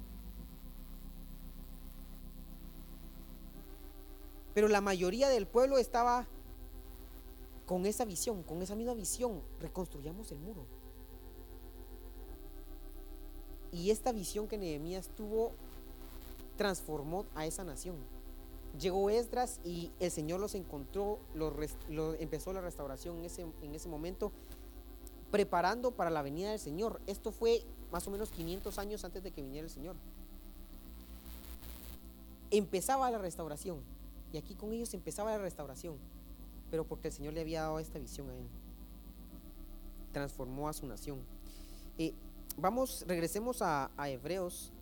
Pero 4.55 4.69
la 4.69 4.81
mayoría 4.81 5.29
del 5.29 5.47
pueblo 5.47 5.79
estaba 5.79 6.27
con 7.67 7.87
esa 7.87 8.05
visión, 8.05 8.43
con 8.43 8.63
esa 8.63 8.75
misma 8.75 8.95
visión, 8.95 9.41
reconstruyamos 9.61 10.33
el 10.33 10.39
muro. 10.39 10.67
Y 13.73 13.91
esta 13.91 14.11
visión 14.11 14.49
que 14.49 14.59
Nehemías 14.59 15.09
tuvo 15.17 15.53
transformó 16.57 17.27
a 17.35 17.47
esa 17.47 17.63
nación. 17.63 17.97
Llegó 18.79 19.11
Esdras 19.11 19.61
y 19.65 19.91
el 19.99 20.11
Señor 20.11 20.41
los 20.41 20.55
encontró, 20.55 21.19
empezó 22.19 22.53
la 22.53 22.61
restauración 22.61 23.19
en 23.19 23.25
ese, 23.25 23.43
en 23.63 23.75
ese 23.75 23.89
momento, 23.89 24.33
preparando 25.31 25.91
para 25.91 26.11
la 26.11 26.23
venida 26.23 26.51
del 26.51 26.61
Señor. 26.61 27.01
Esto 27.07 27.33
fue 27.33 27.65
más 27.91 28.07
o 28.07 28.11
menos 28.11 28.31
500 28.31 28.79
años 28.79 29.05
antes 29.05 29.23
de 29.23 29.33
que 29.33 29.43
viniera 29.43 29.67
el 29.67 29.73
Señor. 29.73 29.97
Empezaba 32.51 33.11
la 33.11 33.19
restauración. 33.19 33.81
Y 34.33 34.39
aquí 34.39 34.55
con 34.55 34.73
ellos 34.73 34.95
empezaba 34.95 35.33
la 35.33 35.39
restauración. 35.39 35.97
Pero 36.71 36.85
porque 36.85 37.09
el 37.09 37.15
Señor 37.15 37.35
le 37.35 37.41
había 37.41 37.63
dado 37.63 37.81
esta 37.81 37.99
visión 37.99 38.31
a 38.31 38.35
él. 38.35 38.47
Transformó 40.13 40.69
a 40.69 40.73
su 40.73 40.87
nación. 40.87 41.21
Eh, 41.99 42.15
vamos, 42.57 43.05
regresemos 43.07 43.63
a, 43.63 43.91
a 43.97 44.09
Hebreos. 44.09 44.73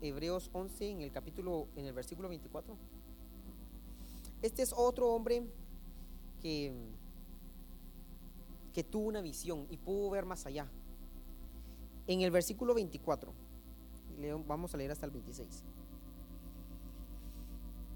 Hebreos 0.00 0.50
11 0.52 0.90
en 0.90 1.00
el 1.00 1.12
capítulo, 1.12 1.66
en 1.76 1.86
el 1.86 1.92
versículo 1.92 2.28
24. 2.28 2.76
Este 4.44 4.60
es 4.60 4.74
otro 4.76 5.08
hombre 5.08 5.42
que, 6.42 6.74
tuvo 8.90 9.08
una 9.08 9.22
visión 9.22 9.66
y 9.70 9.78
pudo 9.78 10.10
ver 10.10 10.26
más 10.26 10.44
allá. 10.44 10.70
En 12.06 12.20
el 12.20 12.30
versículo 12.30 12.74
24, 12.74 13.32
vamos 14.46 14.74
a 14.74 14.76
leer 14.76 14.90
hasta 14.90 15.06
el 15.06 15.12
26. 15.12 15.62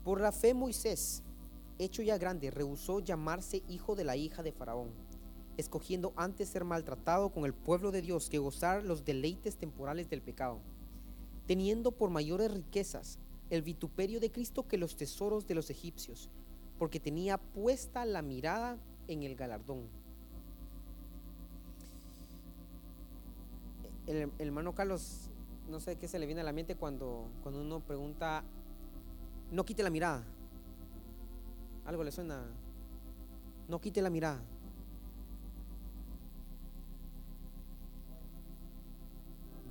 Por 0.02 0.22
la 0.22 0.32
fe 0.32 0.54
Moisés, 0.54 1.22
hecho 1.78 2.00
ya 2.00 2.16
grande, 2.16 2.50
rehusó 2.50 3.00
llamarse 3.00 3.62
hijo 3.68 3.94
de 3.94 4.04
la 4.04 4.16
hija 4.16 4.42
de 4.42 4.52
Faraón, 4.52 4.88
escogiendo 5.58 6.14
antes 6.16 6.48
ser 6.48 6.64
maltratado 6.64 7.28
con 7.28 7.44
el 7.44 7.52
pueblo 7.52 7.90
de 7.90 8.00
Dios 8.00 8.30
que 8.30 8.38
gozar 8.38 8.84
los 8.84 9.04
deleites 9.04 9.58
temporales 9.58 10.08
del 10.08 10.22
pecado, 10.22 10.60
teniendo 11.46 11.92
por 11.92 12.08
mayores 12.08 12.50
riquezas 12.50 13.18
el 13.50 13.62
vituperio 13.62 14.20
de 14.20 14.30
Cristo 14.30 14.66
que 14.66 14.76
los 14.76 14.96
tesoros 14.96 15.46
de 15.46 15.54
los 15.54 15.70
egipcios, 15.70 16.30
porque 16.78 17.00
tenía 17.00 17.38
puesta 17.38 18.04
la 18.04 18.22
mirada 18.22 18.78
en 19.06 19.22
el 19.22 19.34
galardón. 19.34 19.88
El, 24.06 24.32
hermano 24.38 24.74
Carlos, 24.74 25.30
no 25.68 25.80
sé 25.80 25.96
qué 25.96 26.08
se 26.08 26.18
le 26.18 26.26
viene 26.26 26.40
a 26.40 26.44
la 26.44 26.52
mente 26.52 26.76
cuando, 26.76 27.28
cuando 27.42 27.60
uno 27.60 27.80
pregunta, 27.80 28.42
no 29.50 29.64
quite 29.64 29.82
la 29.82 29.90
mirada. 29.90 30.24
Algo 31.84 32.04
le 32.04 32.12
suena, 32.12 32.46
no 33.68 33.80
quite 33.80 34.00
la 34.00 34.10
mirada. 34.10 34.40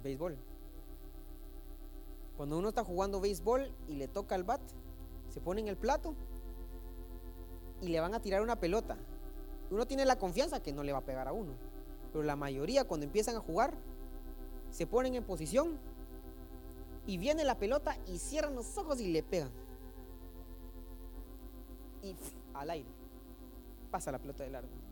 Béisbol. 0.04 0.47
Cuando 2.38 2.58
uno 2.58 2.70
está 2.70 2.84
jugando 2.84 3.20
béisbol 3.20 3.72
y 3.88 3.96
le 3.96 4.08
toca 4.08 4.36
el 4.36 4.44
bat, 4.44 4.62
se 5.30 5.42
pone 5.42 5.60
en 5.60 5.68
el 5.68 5.76
plato 5.76 6.14
y 7.82 7.88
le 7.88 8.00
van 8.00 8.14
a 8.14 8.22
tirar 8.22 8.42
una 8.42 8.60
pelota. 8.60 8.96
Uno 9.72 9.88
tiene 9.88 10.06
la 10.06 10.18
confianza 10.18 10.62
que 10.62 10.72
no 10.72 10.84
le 10.84 10.94
va 10.94 11.00
a 11.00 11.06
pegar 11.06 11.28
a 11.28 11.34
uno. 11.34 11.54
Pero 12.12 12.24
la 12.24 12.36
mayoría 12.36 12.86
cuando 12.86 13.06
empiezan 13.06 13.36
a 13.36 13.40
jugar, 13.40 13.74
se 14.70 14.86
ponen 14.86 15.16
en 15.16 15.24
posición 15.24 15.80
y 17.08 17.18
viene 17.18 17.44
la 17.44 17.58
pelota 17.58 17.98
y 18.06 18.20
cierran 18.20 18.56
los 18.56 18.78
ojos 18.78 19.00
y 19.00 19.12
le 19.12 19.24
pegan. 19.24 19.52
Y 22.04 22.16
al 22.54 22.70
aire. 22.70 22.90
Pasa 23.90 24.12
la 24.12 24.20
pelota 24.20 24.44
de 24.44 24.52
largo. 24.52 24.87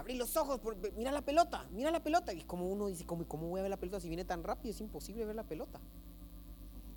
Abrí 0.00 0.16
los 0.16 0.34
ojos, 0.38 0.60
mira 0.96 1.12
la 1.12 1.20
pelota, 1.20 1.66
mira 1.72 1.90
la 1.90 2.02
pelota. 2.02 2.32
Y 2.32 2.40
como 2.44 2.66
uno 2.66 2.86
dice, 2.86 3.04
¿cómo, 3.04 3.28
¿cómo 3.28 3.48
voy 3.48 3.60
a 3.60 3.62
ver 3.64 3.70
la 3.70 3.76
pelota 3.76 4.00
si 4.00 4.08
viene 4.08 4.24
tan 4.24 4.42
rápido? 4.42 4.72
Es 4.72 4.80
imposible 4.80 5.26
ver 5.26 5.36
la 5.36 5.44
pelota. 5.44 5.78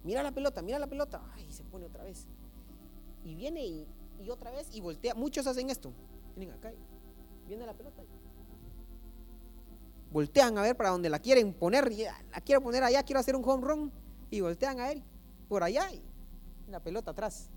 Mira 0.06 0.24
la 0.24 0.32
pelota, 0.32 0.62
mira 0.62 0.80
la 0.80 0.88
pelota. 0.88 1.22
Ay, 1.34 1.52
se 1.52 1.66
pone 1.66 1.86
otra 1.86 2.06
vez 2.06 2.26
y 3.26 3.36
viene 3.36 3.66
y, 3.66 3.88
otra 4.30 4.52
vez 4.52 4.74
y 4.74 4.80
voltea. 4.80 5.16
Muchos 5.16 5.46
hacen 5.48 5.70
esto. 5.70 5.92
Vienen 6.38 6.56
acá 6.56 6.72
y 6.72 6.78
viene 7.46 7.66
la 7.66 7.74
pelota. 7.74 8.02
Voltean 10.10 10.58
a 10.58 10.62
ver 10.62 10.78
para 10.78 10.92
donde 10.92 11.10
la 11.10 11.20
quieren 11.20 11.54
poner. 11.54 11.92
La 12.32 12.40
quiero 12.40 12.62
poner 12.62 12.84
allá, 12.84 13.04
quiero 13.04 13.20
hacer 13.20 13.36
un 13.36 13.44
home 13.44 13.68
run. 13.68 13.92
Y 14.32 14.40
voltean 14.40 14.80
a 14.80 14.88
ver 14.88 15.04
por 15.50 15.62
allá 15.62 15.92
y 15.92 16.02
la 16.70 16.80
pelota 16.80 17.12
atrás. 17.12 17.50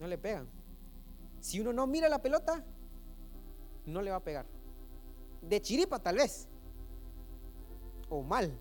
No 0.00 0.06
le 0.06 0.16
pegan. 0.16 0.48
Si 1.38 1.60
uno 1.60 1.74
no 1.74 1.86
mira 1.86 2.08
la 2.08 2.22
pelota, 2.22 2.64
no 3.88 4.02
le 4.02 4.10
va 4.10 4.16
a 4.16 4.24
pegar. 4.24 4.46
De 5.42 5.60
chiripa 5.60 5.98
tal 5.98 6.16
vez. 6.16 6.48
O 8.08 8.22
mal. 8.22 8.52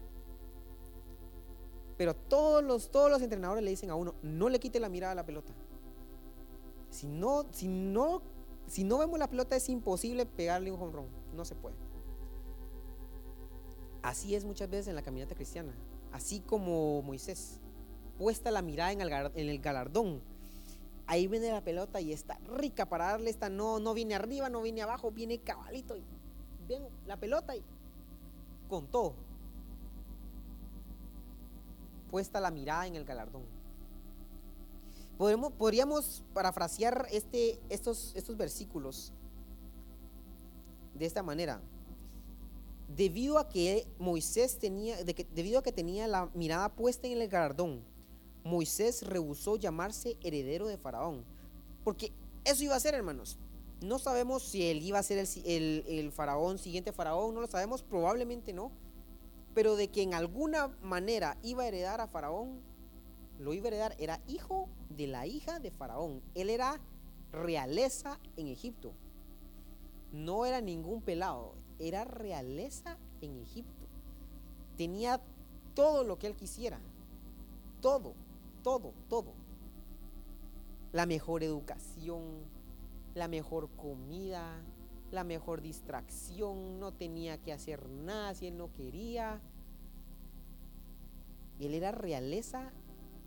Pero 1.97 2.15
todos 2.15 2.63
los, 2.63 2.91
todos 2.91 3.09
los 3.09 3.21
entrenadores 3.21 3.63
le 3.63 3.71
dicen 3.71 3.89
a 3.89 3.95
uno, 3.95 4.13
no 4.21 4.49
le 4.49 4.59
quite 4.59 4.79
la 4.79 4.89
mirada 4.89 5.13
a 5.13 5.15
la 5.15 5.25
pelota. 5.25 5.53
Si 6.89 7.07
no, 7.07 7.45
si 7.51 7.67
no, 7.67 8.21
si 8.67 8.83
no 8.83 8.99
vemos 8.99 9.17
la 9.19 9.27
pelota 9.27 9.55
es 9.55 9.67
imposible 9.69 10.25
pegarle 10.25 10.71
un 10.71 10.81
home 10.81 11.07
No 11.33 11.45
se 11.45 11.55
puede. 11.55 11.75
Así 14.03 14.35
es 14.35 14.45
muchas 14.45 14.69
veces 14.69 14.87
en 14.87 14.95
la 14.95 15.01
caminata 15.01 15.35
cristiana. 15.35 15.73
Así 16.11 16.39
como 16.39 17.01
Moisés, 17.01 17.59
puesta 18.17 18.51
la 18.51 18.61
mirada 18.61 18.91
en 18.91 19.01
el, 19.01 19.59
galardón. 19.59 20.21
Ahí 21.08 21.28
viene 21.28 21.52
la 21.52 21.63
pelota 21.63 22.02
y 22.02 22.13
está 22.13 22.38
rica 22.58 22.88
para 22.88 23.06
darle 23.06 23.30
esta. 23.30 23.50
No, 23.50 23.80
no 23.80 23.93
viene 23.93 24.15
arriba, 24.15 24.50
no 24.50 24.62
viene 24.62 24.82
abajo, 24.82 25.12
viene 25.12 25.39
cabalito. 25.39 25.96
Y 25.96 26.04
ven 26.67 26.84
la 27.06 27.17
pelota 27.17 27.56
y 27.56 27.63
con 28.67 28.88
todo. 28.88 29.15
Puesta 32.12 32.39
la 32.39 32.52
mirada 32.52 32.88
en 32.88 32.96
el 32.96 33.06
galardón 33.06 33.58
podríamos 35.17 36.24
parafrasear 36.34 37.08
este, 37.12 37.60
estos, 37.70 38.13
estos 38.15 38.38
versículos 38.38 39.13
de 40.93 41.06
esta 41.06 41.24
manera. 41.24 41.62
Debido 42.96 43.38
a 43.38 43.50
que 43.50 43.88
Moisés 44.00 44.60
tenía, 44.60 45.04
debido 45.04 45.60
a 45.60 45.63
que 45.63 45.72
tenía 45.72 46.08
la 46.08 46.30
mirada 46.34 46.74
puesta 46.74 47.08
en 47.08 47.20
el 47.20 47.28
galardón, 47.28 47.84
Moisés 48.49 49.03
rehusó 49.03 49.55
llamarse 49.55 50.17
heredero 50.21 50.67
de 50.67 50.77
Faraón. 50.77 51.23
Porque 51.83 52.12
eso 52.45 52.63
iba 52.63 52.75
a 52.75 52.79
ser, 52.79 52.95
hermanos. 52.95 53.38
No 53.81 53.99
sabemos 53.99 54.43
si 54.43 54.69
él 54.69 54.81
iba 54.81 54.99
a 54.99 55.03
ser 55.03 55.19
el, 55.19 55.27
el, 55.45 55.83
el, 55.88 56.12
faraón, 56.12 56.57
siguiente 56.57 56.91
faraón, 56.91 57.36
no 57.36 57.41
lo 57.41 57.47
sabemos, 57.47 57.83
probablemente 57.83 58.51
no. 58.51 58.71
Pero 59.53 59.75
de 59.75 59.89
que 59.89 60.01
en 60.01 60.15
alguna 60.15 60.69
manera 60.81 61.38
iba 61.43 61.63
a 61.63 61.67
heredar 61.67 62.01
a 62.01 62.07
faraón, 62.07 62.60
lo 63.39 63.53
iba 63.53 63.65
a 63.65 63.67
heredar, 63.67 63.95
era 63.99 64.19
hijo 64.27 64.67
de 64.89 65.07
la 65.07 65.27
hija 65.27 65.60
de 65.60 65.71
Faraón. 65.71 66.21
Él 66.33 66.49
era 66.49 66.79
realeza 67.31 68.19
en 68.36 68.47
Egipto. 68.47 68.93
No 70.12 70.45
era 70.45 70.62
ningún 70.62 71.01
pelado, 71.01 71.53
era 71.79 72.03
realeza 72.03 72.97
en 73.21 73.38
Egipto. 73.38 73.88
Tenía 74.75 75.21
todo 75.75 76.03
lo 76.03 76.17
que 76.17 76.27
él 76.27 76.36
quisiera. 76.36 76.79
Todo, 77.81 78.15
todo, 78.67 78.93
todo. 79.08 79.34
La 80.91 81.06
mejor 81.06 81.41
educación, 81.41 82.43
la 83.13 83.30
mejor 83.30 83.69
comida, 83.77 84.62
la 85.10 85.23
mejor 85.23 85.62
distracción, 85.62 86.77
no 86.77 86.93
tenía 86.93 87.38
que 87.38 87.53
hacer 87.53 87.88
nada 87.88 88.36
si 88.36 88.47
él 88.47 88.58
no 88.58 88.73
quería. 88.73 89.41
Él 91.62 91.75
era 91.75 91.93
realeza 91.93 92.73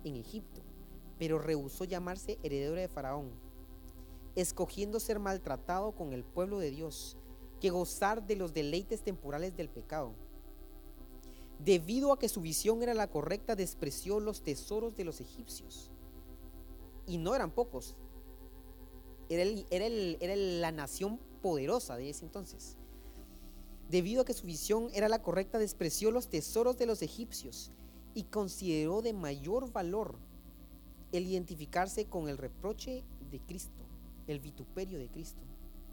en 0.05 0.17
Egipto, 0.17 0.61
pero 1.19 1.39
rehusó 1.39 1.85
llamarse 1.85 2.39
heredero 2.43 2.75
de 2.75 2.89
Faraón, 2.89 3.31
escogiendo 4.35 5.01
ser 5.01 5.21
maltratado 5.21 5.93
con 5.93 6.13
el 6.13 6.23
pueblo 6.23 6.59
de 6.59 6.71
Dios 6.71 7.17
que 7.63 7.71
gozar 7.71 8.27
de 8.27 8.37
los 8.37 8.53
deleites 8.53 9.03
temporales 9.03 9.57
del 9.57 9.71
pecado. 9.71 10.13
Debido 11.65 12.13
a 12.13 12.19
que 12.19 12.29
su 12.29 12.41
visión 12.41 12.83
era 12.83 12.95
la 12.95 13.09
correcta, 13.09 13.55
despreció 13.55 14.19
los 14.19 14.43
tesoros 14.43 14.97
de 14.97 15.05
los 15.05 15.21
egipcios. 15.21 15.91
Y 17.07 17.19
no 17.19 17.35
eran 17.35 17.51
pocos. 17.51 17.97
Era, 19.29 19.45
era 19.71 20.37
la 20.37 20.73
nación 20.73 21.19
poderosa 21.43 21.97
de 21.97 22.11
ese 22.11 22.25
entonces. 22.25 22.77
Debido 23.91 24.23
a 24.23 24.25
que 24.25 24.35
su 24.35 24.47
visión 24.47 24.89
era 24.95 25.09
la 25.09 25.23
correcta, 25.23 25.59
despreció 25.59 26.11
los 26.11 26.29
tesoros 26.29 26.79
de 26.79 26.87
los 26.87 27.03
egipcios 27.03 27.73
y 28.15 28.25
consideró 28.25 29.03
de 29.03 29.13
mayor 29.13 29.73
valor 29.73 30.19
el 31.13 31.27
identificarse 31.27 32.07
con 32.07 32.29
el 32.29 32.39
reproche 32.39 33.05
de 33.31 33.41
Cristo, 33.41 33.85
el 34.27 34.41
vituperio 34.41 34.99
de 34.99 35.09
Cristo, 35.09 35.43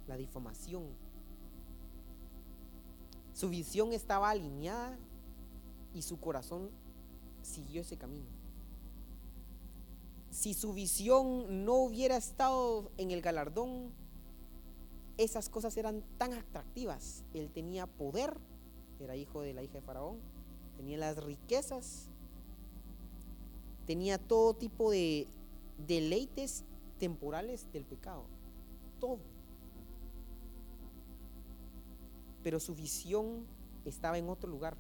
la 0.08 0.16
difamación. 0.16 0.86
Su 3.34 3.50
visión 3.50 3.94
estaba 3.94 4.30
alineada 4.30 4.98
y 5.98 6.04
su 6.04 6.20
corazón 6.20 6.70
siguió 7.42 7.82
ese 7.82 7.98
camino. 7.98 8.28
Si 10.30 10.54
su 10.54 10.74
visión 10.74 11.66
no 11.66 11.74
hubiera 11.74 12.18
estado 12.18 12.92
en 12.98 13.10
el 13.10 13.22
galardón, 13.22 13.92
esas 15.18 15.50
cosas 15.50 15.76
eran 15.76 16.04
tan 16.20 16.34
atractivas. 16.34 17.24
Él 17.34 17.50
tenía 17.50 17.88
poder, 17.88 18.38
era 19.00 19.16
hijo 19.16 19.42
de 19.42 19.56
la 19.56 19.64
hija 19.64 19.74
de 19.74 19.82
Faraón, 19.82 20.20
tenía 20.76 21.00
las 21.00 21.18
riquezas, 21.18 22.10
tenía 23.88 24.20
todo 24.20 24.54
tipo 24.54 24.92
de 24.92 25.28
deleites 25.88 26.64
temporales 27.00 27.72
del 27.74 27.86
pecado, 27.86 28.26
todo. 29.00 29.18
Pero 32.44 32.60
su 32.60 32.76
visión 32.76 33.48
estaba 33.84 34.20
en 34.20 34.30
otro 34.30 34.48
lugar 34.48 34.78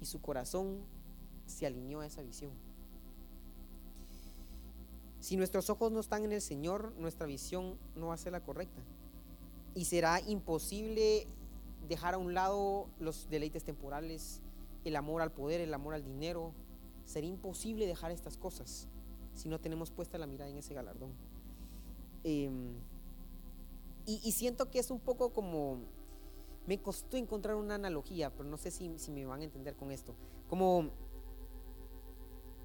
y 0.00 0.06
su 0.06 0.20
corazón 0.20 0.80
se 1.46 1.66
alineó 1.66 2.00
a 2.00 2.06
esa 2.06 2.22
visión. 2.22 2.52
Si 5.20 5.36
nuestros 5.36 5.70
ojos 5.70 5.90
no 5.90 6.00
están 6.00 6.24
en 6.24 6.32
el 6.32 6.40
Señor, 6.40 6.92
nuestra 6.98 7.26
visión 7.26 7.78
no 7.96 8.08
va 8.08 8.14
a 8.14 8.18
ser 8.18 8.32
la 8.32 8.44
correcta. 8.44 8.80
Y 9.74 9.86
será 9.86 10.20
imposible 10.20 11.26
dejar 11.88 12.14
a 12.14 12.18
un 12.18 12.34
lado 12.34 12.88
los 12.98 13.28
deleites 13.28 13.64
temporales, 13.64 14.40
el 14.84 14.96
amor 14.96 15.22
al 15.22 15.32
poder, 15.32 15.60
el 15.60 15.74
amor 15.74 15.94
al 15.94 16.04
dinero. 16.04 16.52
Sería 17.04 17.30
imposible 17.30 17.86
dejar 17.86 18.10
estas 18.10 18.36
cosas 18.36 18.88
si 19.34 19.48
no 19.48 19.60
tenemos 19.60 19.90
puesta 19.90 20.18
la 20.18 20.26
mirada 20.26 20.50
en 20.50 20.58
ese 20.58 20.74
galardón. 20.74 21.10
Em, 22.24 22.74
y, 24.06 24.32
siento 24.32 24.70
que 24.70 24.78
es 24.78 24.90
un 24.90 25.00
poco 25.00 25.32
como, 25.32 25.78
me 26.66 26.82
costó 26.82 27.16
encontrar 27.16 27.56
una 27.56 27.76
analogía, 27.76 28.30
pero 28.30 28.48
no 28.48 28.58
sé 28.58 28.70
si, 28.70 28.88
me 29.10 29.24
van 29.24 29.40
a 29.40 29.44
entender 29.44 29.76
con 29.76 29.92
esto. 29.92 30.14
Como 30.48 30.90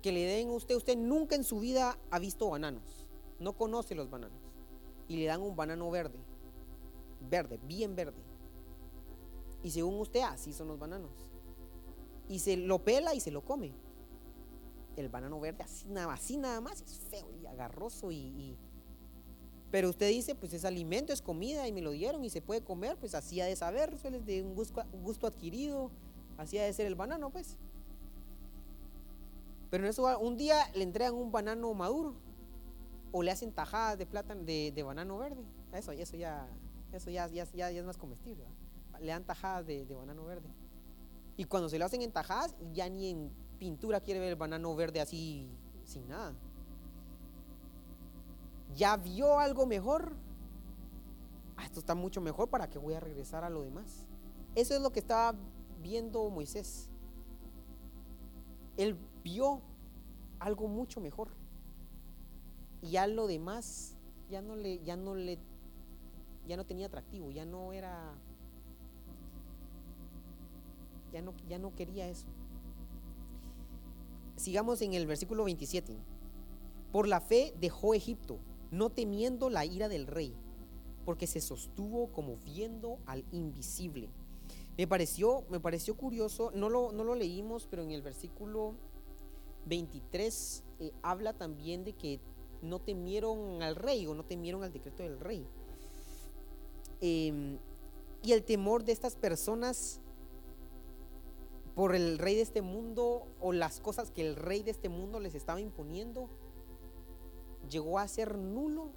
que 0.01 0.11
le 0.11 0.25
den 0.25 0.49
a 0.49 0.53
usted, 0.53 0.75
usted 0.75 0.97
nunca 0.97 1.35
en 1.35 1.43
su 1.43 1.59
vida 1.59 1.97
ha 2.09 2.19
visto 2.19 2.49
bananos, 2.49 3.07
no 3.39 3.53
conoce 3.53 3.93
los 3.93 4.09
bananos, 4.09 4.41
y 5.07 5.17
le 5.17 5.25
dan 5.25 5.41
un 5.41 5.55
banano 5.55 5.89
verde, 5.91 6.19
verde, 7.29 7.59
bien 7.63 7.95
verde. 7.95 8.23
Y 9.63 9.69
según 9.69 9.99
usted, 9.99 10.21
así 10.21 10.53
son 10.53 10.69
los 10.69 10.79
bananos. 10.79 11.11
Y 12.27 12.39
se 12.39 12.57
lo 12.57 12.79
pela 12.79 13.13
y 13.13 13.19
se 13.19 13.29
lo 13.29 13.43
come. 13.45 13.73
El 14.95 15.09
banano 15.09 15.39
verde 15.39 15.63
así 15.63 15.87
nada 16.37 16.61
más 16.61 16.81
es 16.81 16.99
feo 17.09 17.27
y 17.41 17.45
agarroso 17.45 18.11
y, 18.11 18.57
pero 19.71 19.89
usted 19.89 20.09
dice, 20.09 20.35
pues 20.35 20.53
es 20.53 20.65
alimento, 20.65 21.13
es 21.13 21.21
comida 21.21 21.65
y 21.67 21.71
me 21.71 21.81
lo 21.81 21.91
dieron 21.91 22.23
y 22.25 22.29
se 22.29 22.41
puede 22.41 22.61
comer, 22.61 22.97
pues 22.97 23.15
así 23.15 23.39
ha 23.39 23.45
de 23.45 23.55
saber, 23.55 23.97
suele 23.97 24.19
de 24.19 24.43
un 24.43 24.53
gusto, 24.53 24.83
gusto 25.01 25.27
adquirido, 25.27 25.89
así 26.37 26.57
ha 26.57 26.63
de 26.63 26.73
ser 26.73 26.87
el 26.87 26.95
banano, 26.95 27.29
pues. 27.29 27.55
Pero 29.69 29.85
en 29.85 29.89
eso 29.89 30.19
un 30.19 30.35
día 30.35 30.69
le 30.75 30.83
entregan 30.83 31.13
un 31.13 31.31
banano 31.31 31.73
maduro 31.73 32.15
o 33.13 33.23
le 33.23 33.31
hacen 33.31 33.53
tajadas 33.53 33.97
de 33.97 34.05
plátano 34.05 34.43
de, 34.43 34.83
banano 34.85 35.17
verde. 35.17 35.43
Eso, 35.71 35.93
eso 35.93 36.17
ya, 36.17 36.45
eso 36.91 37.09
ya, 37.09 37.27
ya, 37.29 37.45
ya, 37.53 37.69
es 37.69 37.85
más 37.85 37.97
comestible. 37.97 38.43
Le 38.99 39.07
dan 39.07 39.23
tajadas 39.23 39.65
de, 39.65 39.85
de, 39.85 39.95
banano 39.95 40.25
verde. 40.25 40.49
Y 41.37 41.45
cuando 41.45 41.69
se 41.69 41.79
lo 41.79 41.85
hacen 41.85 42.01
en 42.01 42.11
tajadas, 42.11 42.53
ya 42.73 42.89
ni 42.89 43.09
en 43.09 43.31
pintura 43.57 44.01
quiere 44.01 44.19
ver 44.19 44.29
el 44.29 44.35
banano 44.35 44.75
verde 44.75 44.99
así 44.99 45.49
sin 45.85 46.09
nada. 46.09 46.35
Ya 48.75 48.97
vio 48.97 49.39
algo 49.39 49.65
mejor. 49.65 50.15
Ah, 51.57 51.65
esto 51.65 51.79
está 51.79 51.95
mucho 51.95 52.21
mejor 52.21 52.49
para 52.49 52.69
que 52.69 52.79
voy 52.79 52.93
a 52.93 52.99
regresar 52.99 53.43
a 53.43 53.49
lo 53.49 53.63
demás. 53.63 54.07
Eso 54.55 54.73
es 54.75 54.81
lo 54.81 54.91
que 54.91 54.99
estaba 54.99 55.37
viendo 55.81 56.29
Moisés. 56.29 56.89
Él 58.77 58.97
vio 59.23 59.61
algo 60.39 60.67
mucho 60.67 61.01
mejor. 61.01 61.29
Y 62.81 62.91
ya 62.91 63.07
lo 63.07 63.27
demás 63.27 63.95
ya 64.31 64.41
no 64.41 64.55
le, 64.55 64.81
ya 64.83 64.95
no 64.95 65.13
le, 65.13 65.37
ya 66.47 66.57
no 66.57 66.65
tenía 66.65 66.87
atractivo, 66.87 67.29
ya 67.29 67.45
no 67.45 67.73
era, 67.73 68.13
ya 71.11 71.21
no, 71.21 71.33
ya 71.47 71.59
no 71.59 71.75
quería 71.75 72.07
eso. 72.07 72.27
Sigamos 74.37 74.81
en 74.81 74.93
el 74.93 75.05
versículo 75.05 75.43
27. 75.43 75.95
Por 76.91 77.07
la 77.07 77.21
fe 77.21 77.53
dejó 77.59 77.93
Egipto, 77.93 78.39
no 78.71 78.89
temiendo 78.89 79.49
la 79.49 79.65
ira 79.65 79.89
del 79.89 80.07
rey, 80.07 80.33
porque 81.05 81.27
se 81.27 81.41
sostuvo 81.41 82.07
como 82.11 82.37
viendo 82.37 82.99
al 83.05 83.25
invisible. 83.31 84.09
Me 84.77 84.87
pareció, 84.87 85.43
me 85.49 85.59
pareció 85.59 85.95
curioso, 85.95 86.51
no 86.55 86.69
lo, 86.69 86.91
no 86.91 87.03
lo 87.03 87.15
leímos, 87.15 87.67
pero 87.69 87.83
en 87.83 87.91
el 87.91 88.01
versículo 88.01 88.75
23 89.65 90.63
eh, 90.79 90.91
habla 91.03 91.33
también 91.33 91.83
de 91.83 91.93
que 91.93 92.19
no 92.61 92.79
temieron 92.79 93.61
al 93.61 93.75
rey 93.75 94.07
o 94.07 94.15
no 94.15 94.23
temieron 94.23 94.63
al 94.63 94.71
decreto 94.71 95.03
del 95.03 95.19
rey. 95.19 95.45
Em, 97.01 97.57
y 98.23 98.31
el 98.31 98.43
temor 98.43 98.83
de 98.83 98.91
estas 98.91 99.15
personas 99.15 99.99
por 101.75 101.95
el 101.95 102.19
rey 102.19 102.35
de 102.35 102.41
este 102.41 102.61
mundo 102.61 103.27
o 103.39 103.53
las 103.53 103.79
cosas 103.79 104.11
que 104.11 104.21
el 104.21 104.35
rey 104.35 104.61
de 104.61 104.71
este 104.71 104.89
mundo 104.89 105.19
les 105.19 105.35
estaba 105.35 105.59
imponiendo 105.59 106.29
llegó 107.69 107.99
a 107.99 108.07
ser 108.07 108.37
nulo 108.37 108.89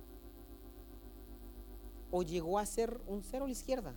o 2.11 2.22
llegó 2.22 2.59
a 2.59 2.66
ser 2.66 3.00
un 3.07 3.22
cero 3.22 3.44
a 3.44 3.48
la 3.48 3.53
izquierda 3.53 3.94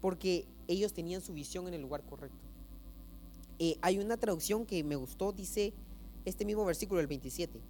porque 0.00 0.46
ellos 0.68 0.92
tenían 0.92 1.20
su 1.20 1.32
visión 1.32 1.68
en 1.68 1.74
el 1.74 1.82
lugar 1.82 2.02
correcto. 2.04 2.38
Eh, 3.58 3.76
hay 3.82 3.98
una 3.98 4.16
traducción 4.16 4.64
que 4.64 4.82
me 4.82 4.96
gustó, 4.96 5.32
dice 5.32 5.74
este 6.24 6.44
mismo 6.44 6.64
versículo, 6.64 7.00
el 7.00 7.06
27. 7.06 7.60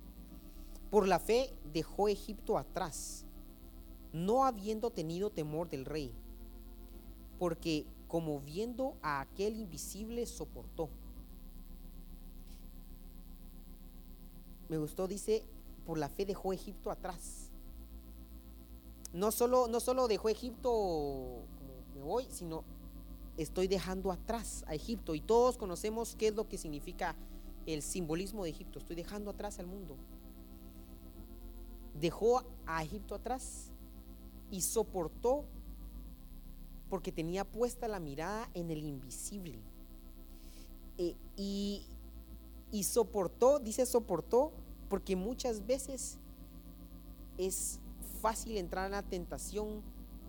Por 0.91 1.09
la 1.09 1.19
fe 1.19 1.53
dejó 1.73 2.09
Egipto 2.09 2.59
atrás, 2.59 3.25
no 4.13 4.45
habiendo 4.45 4.91
tenido 4.91 5.31
temor 5.31 5.69
del 5.69 5.85
rey, 5.85 6.13
porque 7.39 7.87
como 8.07 8.41
viendo 8.41 8.97
a 9.03 9.21
aquel 9.21 9.57
invisible 9.57 10.27
soportó. 10.27 10.89
Me 14.71 14.79
gustó, 14.79 15.09
dice, 15.09 15.43
por 15.85 15.99
la 15.99 16.09
fe 16.09 16.25
dejó 16.25 16.53
Egipto 16.53 16.93
atrás. 16.93 17.51
No 19.13 19.33
solo, 19.33 19.67
no 19.67 19.81
solo 19.81 20.07
dejó 20.07 20.29
Egipto 20.29 20.71
como 20.71 21.75
me 21.97 22.03
voy, 22.03 22.29
sino 22.31 22.63
estoy 23.37 23.67
dejando 23.67 24.13
atrás 24.13 24.65
a 24.69 24.75
Egipto. 24.75 25.17
Y 25.17 25.21
todos 25.21 25.59
conocemos 25.59 26.15
qué 26.15 26.29
es 26.29 26.37
lo 26.37 26.49
que 26.49 26.57
significa 26.57 27.17
el 27.67 27.83
simbolismo 27.83 28.45
de 28.45 28.51
Egipto. 28.51 28.79
Estoy 28.79 28.95
dejando 28.95 29.31
atrás 29.31 29.59
al 29.59 29.67
mundo. 29.67 29.97
Dejó 32.01 32.45
a 32.65 32.85
Egipto 32.85 33.17
atrás 33.17 33.73
y 34.53 34.61
soportó 34.61 35.47
porque 36.89 37.11
tenía 37.11 37.45
puesta 37.45 37.89
la 37.89 37.99
mirada 37.99 38.49
en 38.55 38.71
el 38.71 38.85
invisible. 38.85 39.59
Eh, 40.97 41.17
y, 41.37 41.87
y 42.71 42.85
soportó, 42.85 43.59
dice 43.59 43.87
soportó, 43.87 44.53
porque 44.89 45.17
muchas 45.17 45.67
veces 45.67 46.19
es 47.39 47.81
fácil 48.21 48.57
entrar 48.57 48.87
en 48.87 48.93
la 48.93 49.03
tentación 49.03 49.83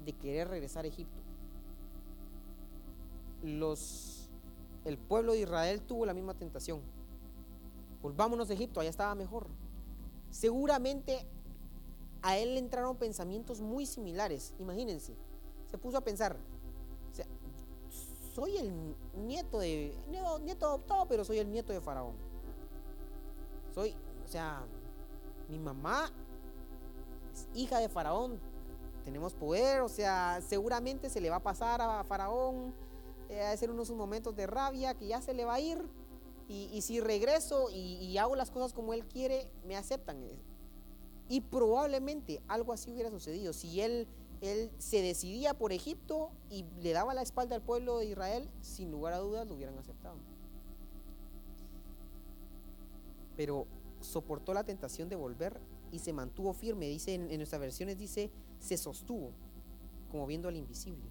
de 0.06 0.13
querer 0.13 0.47
regresar 0.47 0.86
a 0.86 0.88
Egipto 0.88 1.21
el 3.43 4.97
pueblo 4.97 5.34
de 5.34 5.39
Israel 5.39 5.82
tuvo 5.82 6.06
la 6.06 6.13
misma 6.13 6.34
tentación. 6.34 6.82
Volvámonos 8.01 8.49
a 8.49 8.54
Egipto, 8.54 8.80
allá 8.80 8.89
estaba 8.89 9.15
mejor. 9.15 9.47
Seguramente 10.30 11.25
a 12.21 12.38
él 12.38 12.54
le 12.54 12.60
entraron 12.60 12.95
pensamientos 12.97 13.62
muy 13.62 13.86
similares. 13.86 14.54
Imagínense, 14.60 15.15
se 15.69 15.77
puso 15.77 15.97
a 15.97 16.01
pensar, 16.01 16.38
soy 18.34 18.58
el 18.58 18.71
nieto 19.25 19.60
de, 19.60 19.93
nieto 20.10 20.65
adoptado, 20.65 21.06
pero 21.08 21.25
soy 21.25 21.39
el 21.39 21.51
nieto 21.51 21.73
de 21.73 21.82
Faraón. 21.82 22.15
Soy, 23.73 23.95
o 24.25 24.27
sea, 24.27 24.63
mi 25.49 25.60
mamá 25.60 26.12
es 27.34 27.47
hija 27.53 27.79
de 27.79 27.89
Faraón, 27.89 28.39
tenemos 29.03 29.34
poder, 29.34 29.81
o 29.81 29.89
sea, 29.89 30.41
seguramente 30.45 31.10
se 31.10 31.21
le 31.21 31.29
va 31.29 31.38
a 31.38 31.43
pasar 31.43 31.81
a 31.81 32.03
Faraón 32.03 32.73
eh, 33.29 33.41
a 33.41 33.55
ser 33.55 33.71
unos 33.71 33.89
momentos 33.91 34.36
de 34.36 34.45
rabia 34.45 34.93
que 34.93 35.07
ya 35.07 35.21
se 35.21 35.34
le 35.34 35.45
va 35.45 35.55
a 35.55 35.60
ir. 35.60 35.81
Y, 36.49 36.81
si 36.81 36.99
regreso 36.99 37.69
y, 37.71 38.17
hago 38.17 38.36
las 38.36 38.51
cosas 38.51 38.73
como 38.73 38.93
él 38.93 39.05
quiere, 39.05 39.47
me 39.65 39.77
aceptan. 39.77 40.17
Y 41.29 41.39
probablemente 41.39 42.41
algo 42.49 42.73
así 42.73 42.91
hubiera 42.91 43.10
sucedido. 43.10 43.53
Si 43.53 43.79
él, 43.79 44.05
él 44.41 44.69
se 44.77 45.01
decidía 45.01 45.53
por 45.53 45.71
Egipto 45.71 46.29
y 46.49 46.65
le 46.81 46.91
daba 46.91 47.13
la 47.13 47.21
espalda 47.21 47.55
al 47.55 47.62
pueblo 47.62 47.99
de 47.99 48.07
Israel, 48.07 48.49
sin 48.60 48.91
lugar 48.91 49.13
a 49.13 49.19
dudas 49.19 49.47
lo 49.47 49.55
hubieran 49.55 49.77
aceptado. 49.77 50.17
Pero 53.36 53.67
soportó 54.00 54.54
la 54.54 54.63
tentación 54.63 55.10
de 55.10 55.15
volver 55.15 55.60
y 55.91 56.00
se 56.00 56.13
mantuvo 56.13 56.54
firme. 56.54 56.88
Dice 56.88 57.13
en, 57.13 57.38
nuestras 57.38 57.62
versiones, 57.62 57.98
dice, 57.98 58.32
se 58.60 58.78
sostuvo, 58.78 59.32
como 60.10 60.28
viendo 60.28 60.48
al 60.48 60.56
invisible. 60.56 61.10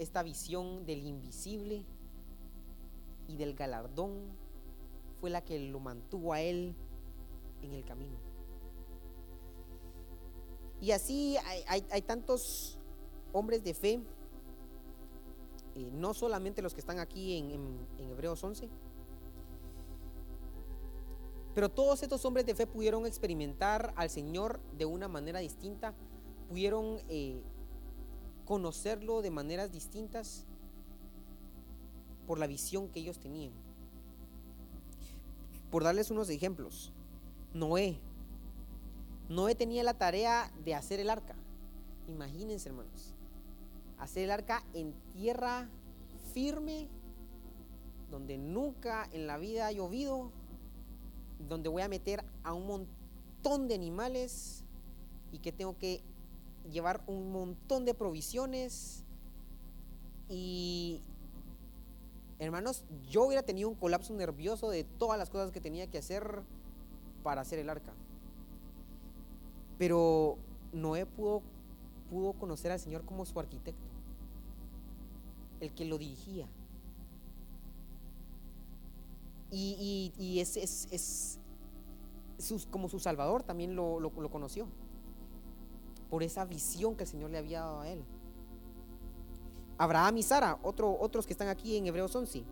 esta 0.00 0.22
visión 0.22 0.86
del 0.86 1.06
invisible 1.06 1.84
y 3.28 3.36
del 3.36 3.54
galardón 3.54 4.14
fue 5.20 5.28
la 5.28 5.44
que 5.44 5.58
lo 5.58 5.78
mantuvo 5.78 6.32
a 6.32 6.40
él 6.40 6.74
en 7.60 7.72
el 7.74 7.84
camino. 7.84 8.16
Y 10.80 10.92
así 10.92 11.36
hay, 11.66 12.02
tantos 12.02 12.78
hombres 13.34 13.62
de 13.62 13.74
fe, 13.74 14.00
no 15.92 16.14
solamente 16.14 16.62
los 16.62 16.74
que 16.74 16.80
están 16.80 16.98
aquí 16.98 17.38
en, 17.38 17.50
en 17.98 18.10
Hebreos 18.10 18.42
11, 18.42 18.68
pero 21.54 21.68
todos 21.68 22.02
estos 22.02 22.24
hombres 22.24 22.46
de 22.46 22.54
fe 22.54 22.66
pudieron 22.66 23.06
experimentar 23.06 23.92
al 23.96 24.08
Señor 24.08 24.60
de 24.76 24.84
una 24.84 25.08
manera 25.08 25.40
distinta 25.40 25.94
pudieron 26.50 26.98
eh, 27.08 27.40
conocerlo 28.44 29.22
de 29.22 29.30
maneras 29.30 29.70
distintas 29.70 30.44
por 32.26 32.40
la 32.40 32.48
visión 32.48 32.88
que 32.88 32.98
ellos 32.98 33.20
tenían. 33.20 33.52
Por 35.70 35.84
darles 35.84 36.10
unos 36.10 36.28
ejemplos, 36.28 36.92
Noé. 37.54 38.00
Noé 39.28 39.54
tenía 39.54 39.84
la 39.84 39.94
tarea 39.94 40.50
de 40.64 40.74
hacer 40.74 40.98
el 40.98 41.08
arca. 41.08 41.36
Imagínense, 42.08 42.68
hermanos, 42.68 43.14
hacer 44.00 44.24
el 44.24 44.30
arca 44.30 44.64
en 44.74 44.94
tierra 45.12 45.68
firme, 46.32 46.88
donde 48.10 48.38
nunca 48.38 49.08
en 49.12 49.26
la 49.26 49.38
vida 49.38 49.66
ha 49.66 49.72
llovido, 49.72 50.32
donde 51.48 51.68
voy 51.68 51.82
a 51.82 51.88
meter 51.88 52.24
a 52.42 52.52
un 52.52 52.66
montón 52.66 53.68
de 53.68 53.74
animales 53.74 54.64
y 55.32 55.38
que 55.38 55.52
tengo 55.52 55.78
que 55.78 56.02
llevar 56.70 57.02
un 57.06 57.30
montón 57.30 57.84
de 57.84 57.94
provisiones 57.94 59.04
y 60.28 61.02
hermanos, 62.38 62.84
yo 63.10 63.24
hubiera 63.24 63.42
tenido 63.42 63.68
un 63.68 63.74
colapso 63.74 64.14
nervioso 64.14 64.70
de 64.70 64.84
todas 64.84 65.18
las 65.18 65.28
cosas 65.28 65.50
que 65.50 65.60
tenía 65.60 65.88
que 65.88 65.98
hacer 65.98 66.42
para 67.22 67.42
hacer 67.42 67.58
el 67.58 67.68
arca. 67.68 67.92
Pero 69.78 70.38
Noé 70.72 71.06
pudo, 71.06 71.42
pudo 72.10 72.32
conocer 72.32 72.72
al 72.72 72.80
Señor 72.80 73.04
como 73.04 73.24
su 73.24 73.38
arquitecto, 73.38 73.88
el 75.60 75.72
que 75.72 75.84
lo 75.84 75.96
dirigía. 75.96 76.48
Y, 79.52 80.38
es, 80.40 81.38
como 82.70 82.88
su 82.88 83.00
Salvador 83.00 83.42
también 83.42 83.74
lo, 83.74 84.10
conoció, 84.30 84.66
por 86.08 86.22
esa 86.22 86.44
visión 86.44 86.96
que 86.96 87.04
el 87.04 87.08
Señor 87.08 87.30
le 87.30 87.38
había 87.38 87.60
dado 87.60 87.80
a 87.80 87.88
él. 87.88 88.02
Abraham 89.78 90.18
y 90.18 90.22
Sara, 90.22 90.58
otro, 90.62 90.96
otros 91.00 91.26
que 91.26 91.32
están 91.32 91.48
aquí 91.48 91.76
en 91.76 91.86
Hebreos 91.86 92.14
11. 92.14 92.44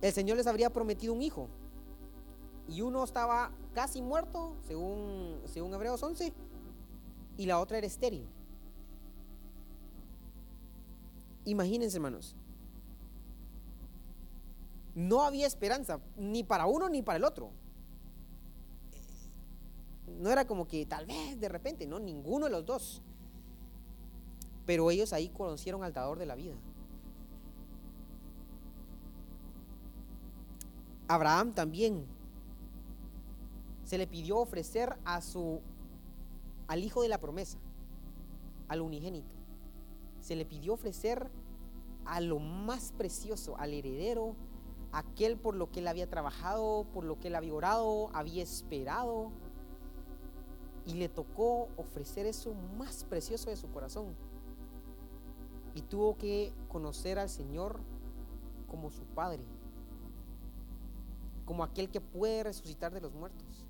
El 0.00 0.12
Señor 0.12 0.36
les 0.36 0.46
habría 0.46 0.70
prometido 0.70 1.12
un 1.12 1.22
hijo. 1.22 1.48
Y 2.68 2.80
uno 2.80 3.04
estaba 3.04 3.50
casi 3.74 4.02
muerto, 4.02 4.54
según, 4.66 5.40
según 5.44 5.72
Hebreos 5.74 6.02
11, 6.02 6.32
y 7.36 7.46
la 7.46 7.60
otra 7.60 7.78
era 7.78 7.86
estéril. 7.86 8.26
Imagínense, 11.46 11.96
hermanos. 11.96 12.36
No 14.94 15.22
había 15.22 15.46
esperanza, 15.46 16.00
ni 16.16 16.42
para 16.42 16.66
uno 16.66 16.88
ni 16.88 17.02
para 17.02 17.16
el 17.16 17.24
otro. 17.24 17.50
No 20.18 20.30
era 20.30 20.46
como 20.46 20.66
que 20.66 20.84
tal 20.86 21.06
vez 21.06 21.38
de 21.38 21.48
repente, 21.48 21.86
no, 21.86 21.98
ninguno 21.98 22.46
de 22.46 22.52
los 22.52 22.66
dos. 22.66 23.02
Pero 24.66 24.90
ellos 24.90 25.12
ahí 25.12 25.28
conocieron 25.28 25.84
al 25.84 25.92
dador 25.92 26.18
de 26.18 26.26
la 26.26 26.34
vida. 26.34 26.54
Abraham 31.08 31.52
también 31.52 32.04
se 33.84 33.98
le 33.98 34.08
pidió 34.08 34.38
ofrecer 34.38 34.96
a 35.04 35.20
su 35.20 35.60
al 36.66 36.82
hijo 36.82 37.02
de 37.02 37.08
la 37.08 37.20
promesa, 37.20 37.58
al 38.66 38.80
unigénito. 38.80 39.35
Se 40.26 40.34
le 40.34 40.44
pidió 40.44 40.72
ofrecer 40.72 41.30
a 42.04 42.20
lo 42.20 42.40
más 42.40 42.90
precioso, 42.98 43.56
al 43.58 43.72
heredero, 43.72 44.34
aquel 44.90 45.36
por 45.36 45.54
lo 45.54 45.70
que 45.70 45.78
él 45.78 45.86
había 45.86 46.10
trabajado, 46.10 46.84
por 46.92 47.04
lo 47.04 47.20
que 47.20 47.28
él 47.28 47.36
había 47.36 47.54
orado, 47.54 48.10
había 48.12 48.42
esperado. 48.42 49.30
Y 50.84 50.94
le 50.94 51.08
tocó 51.08 51.68
ofrecer 51.76 52.26
eso 52.26 52.54
más 52.76 53.04
precioso 53.04 53.50
de 53.50 53.56
su 53.56 53.68
corazón, 53.68 54.16
y 55.76 55.82
tuvo 55.82 56.16
que 56.16 56.52
conocer 56.66 57.20
al 57.20 57.28
Señor 57.28 57.78
como 58.66 58.90
su 58.90 59.04
Padre, 59.04 59.44
como 61.44 61.62
aquel 61.62 61.88
que 61.88 62.00
puede 62.00 62.42
resucitar 62.42 62.92
de 62.92 63.00
los 63.00 63.14
muertos. 63.14 63.64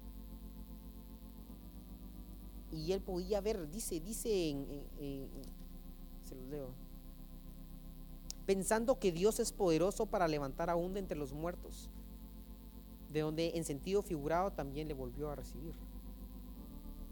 Y 2.73 2.93
él 2.93 3.03
podía 3.03 3.43
ver, 3.43 3.71
dice, 3.71 4.01
dice, 4.01 4.49
en, 4.49 5.29
se 6.27 6.35
los 6.35 6.47
leo, 6.49 6.69
pensando 8.45 8.99
que 8.99 9.13
Dios 9.13 9.41
es 9.41 9.53
poderoso 9.53 10.07
para 10.07 10.29
levantar 10.29 10.71
aún 10.71 10.93
de 10.93 11.01
entre 11.01 11.17
los 11.17 11.33
muertos, 11.33 11.91
de 13.13 13.21
donde 13.21 13.53
en 13.55 13.65
sentido 13.65 14.03
figurado 14.03 14.53
también 14.53 14.89
le 14.89 14.95
volvió 14.95 15.31
a 15.31 15.37
recibir. 15.37 15.75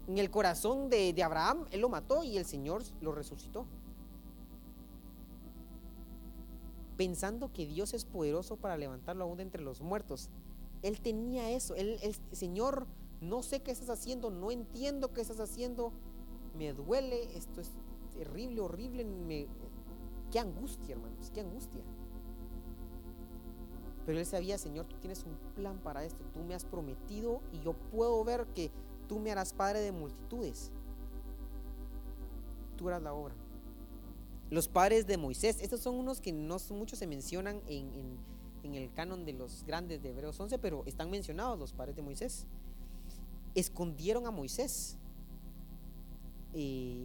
En 0.07 0.19
el 0.19 0.29
corazón 0.29 0.89
de, 0.89 1.13
de 1.13 1.23
Abraham, 1.23 1.65
él 1.71 1.81
lo 1.81 1.89
mató 1.89 2.23
y 2.23 2.37
el 2.37 2.45
Señor 2.45 2.83
lo 3.01 3.11
resucitó. 3.11 3.65
pensando 6.95 7.51
que 7.51 7.65
Dios 7.65 7.93
es 7.93 8.05
poderoso 8.05 8.57
para 8.57 8.77
levantarlo 8.77 9.25
aún 9.25 9.37
de 9.37 9.43
entre 9.43 9.61
los 9.61 9.81
muertos. 9.81 10.29
Él 10.81 10.99
tenía 11.01 11.49
eso. 11.51 11.75
El 11.75 12.15
Señor, 12.31 12.87
no 13.21 13.43
sé 13.43 13.61
qué 13.61 13.71
estás 13.71 13.89
haciendo, 13.89 14.29
no 14.29 14.51
entiendo 14.51 15.13
qué 15.13 15.21
estás 15.21 15.39
haciendo, 15.39 15.91
me 16.57 16.73
duele, 16.73 17.35
esto 17.35 17.61
es 17.61 17.71
terrible, 18.17 18.61
horrible, 18.61 19.47
qué 20.31 20.39
angustia, 20.39 20.95
hermanos, 20.95 21.31
qué 21.33 21.41
angustia. 21.41 21.81
Pero 24.05 24.19
él 24.19 24.25
sabía, 24.25 24.57
Señor, 24.57 24.85
tú 24.85 24.97
tienes 24.97 25.23
un 25.23 25.35
plan 25.55 25.79
para 25.79 26.03
esto, 26.03 26.23
tú 26.33 26.39
me 26.43 26.53
has 26.53 26.65
prometido 26.65 27.41
y 27.51 27.59
yo 27.59 27.73
puedo 27.73 28.23
ver 28.23 28.45
que 28.53 28.69
tú 29.07 29.19
me 29.19 29.31
harás 29.31 29.53
padre 29.53 29.79
de 29.79 29.91
multitudes. 29.91 30.71
Tú 32.77 32.87
harás 32.87 33.01
la 33.01 33.13
obra. 33.13 33.33
Los 34.51 34.67
padres 34.67 35.07
de 35.07 35.17
Moisés, 35.17 35.57
estos 35.59 35.79
son 35.79 35.95
unos 35.95 36.21
que 36.21 36.31
no 36.31 36.57
muchos 36.71 36.99
se 36.99 37.07
mencionan 37.07 37.61
en, 37.67 38.19
el 38.63 38.91
canon 38.93 39.25
de 39.25 39.33
los 39.33 39.63
grandes 39.63 40.01
de 40.01 40.09
Hebreos 40.09 40.39
11, 40.39 40.57
pero 40.59 40.83
están 40.85 41.09
mencionados 41.09 41.57
los 41.57 41.73
padres 41.73 41.95
de 41.95 42.01
Moisés. 42.01 42.45
Escondieron 43.55 44.27
a 44.27 44.31
Moisés. 44.31 44.97
Eh, 46.53 47.04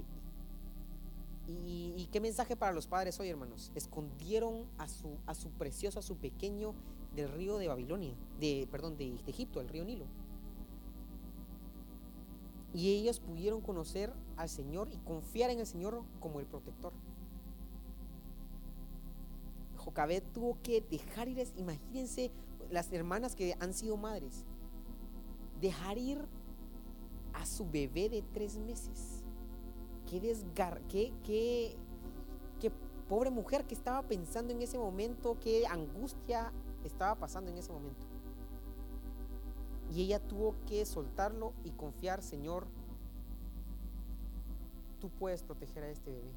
qué 2.10 2.20
mensaje 2.20 2.56
para 2.56 2.72
los 2.72 2.86
padres 2.86 3.18
hoy, 3.20 3.28
hermanos? 3.28 3.70
Escondieron 3.74 4.66
a 4.78 4.88
su, 4.88 5.50
precioso, 5.58 5.98
a 5.98 6.02
su 6.02 6.16
pequeño 6.16 6.74
del 7.14 7.30
río 7.30 7.58
de 7.58 7.68
Babilonia, 7.68 8.14
de, 8.38 8.68
perdón, 8.70 8.96
de, 8.96 9.14
Egipto, 9.26 9.60
el 9.60 9.68
río 9.68 9.84
Nilo. 9.84 10.06
Y 12.72 12.90
ellos 12.90 13.20
pudieron 13.20 13.60
conocer 13.60 14.12
al 14.36 14.48
Señor 14.48 14.88
y 14.92 14.98
confiar 14.98 15.50
en 15.50 15.60
el 15.60 15.66
Señor 15.66 16.02
como 16.20 16.40
el 16.40 16.46
protector. 16.46 16.92
Jocabet 19.76 20.24
tuvo 20.32 20.58
que 20.62 20.80
dejar 20.82 21.28
ir, 21.28 21.44
imagínense 21.56 22.30
las 22.70 22.92
hermanas 22.92 23.34
que 23.34 23.56
han 23.58 23.72
sido 23.72 23.96
madres, 23.96 24.44
dejar 25.60 25.98
ir 25.98 26.24
a 27.32 27.46
su 27.46 27.68
bebé 27.68 28.08
de 28.08 28.22
tres 28.22 28.58
meses. 28.58 29.24
Qué 30.08 30.20
desgar, 30.20 30.80
qué 30.88 31.76
pobre 33.10 33.28
mujer 33.28 33.66
que 33.66 33.74
estaba 33.74 34.02
pensando 34.02 34.52
en 34.52 34.62
ese 34.62 34.78
momento, 34.78 35.36
qué 35.40 35.66
angustia 35.66 36.52
estaba 36.84 37.16
pasando 37.16 37.50
en 37.50 37.58
ese 37.58 37.72
momento. 37.72 38.06
Y 39.92 40.02
ella 40.02 40.20
tuvo 40.20 40.54
que 40.68 40.86
soltarlo 40.86 41.52
y 41.64 41.72
confiar, 41.72 42.22
Señor, 42.22 42.68
tú 45.00 45.10
puedes 45.10 45.42
proteger 45.42 45.82
a 45.82 45.88
este 45.88 46.12
bebé. 46.12 46.30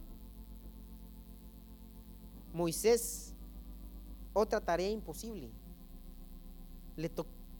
Moisés 2.53 3.35
otra 4.33 4.59
tarea 4.59 4.89
imposible. 4.89 5.51
Le 6.95 7.11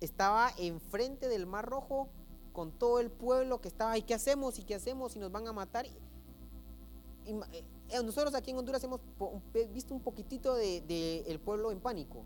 estaba 0.02 0.52
enfrente 0.58 1.30
del 1.30 1.46
Mar 1.46 1.68
Rojo 1.68 2.10
con 2.52 2.72
todo 2.72 3.00
el 3.00 3.12
pueblo 3.12 3.62
que 3.62 3.68
estaba, 3.68 3.96
¿y 3.96 4.02
qué 4.02 4.16
hacemos? 4.16 4.58
¿Y 4.58 4.64
qué 4.64 4.74
hacemos? 4.74 5.16
¿Y 5.16 5.20
nos 5.20 5.32
van 5.32 5.48
a 5.48 5.54
matar? 5.54 5.86
Y, 5.86 7.30
eh, 7.52 7.64
nosotros 8.04 8.34
aquí 8.36 8.52
en 8.52 8.58
Honduras 8.58 8.84
hemos 8.84 9.02
visto 9.72 9.94
un 9.94 10.02
poquitito 10.02 10.56
del 10.56 10.86
de, 10.88 11.20
el 11.28 11.40
pueblo 11.40 11.72
en 11.72 11.80
pánico. 11.80 12.24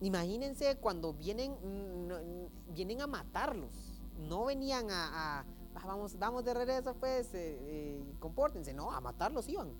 Imagínense 0.00 0.76
cuando 0.76 1.14
vienen, 1.14 1.52
mm, 1.52 2.74
vienen 2.74 3.00
a 3.00 3.06
matarlos. 3.06 4.02
No 4.28 4.44
venían 4.44 4.90
a, 4.90 5.40
ah, 5.40 5.44
vamos, 5.86 6.18
vamos 6.18 6.44
de 6.44 6.54
regreso, 6.54 6.94
pues, 6.94 7.34
eh, 7.34 7.58
eh, 7.60 8.14
compórtense. 8.20 8.72
No, 8.72 8.92
a 8.92 9.00
matarlos 9.00 9.48
iban. 9.48 9.72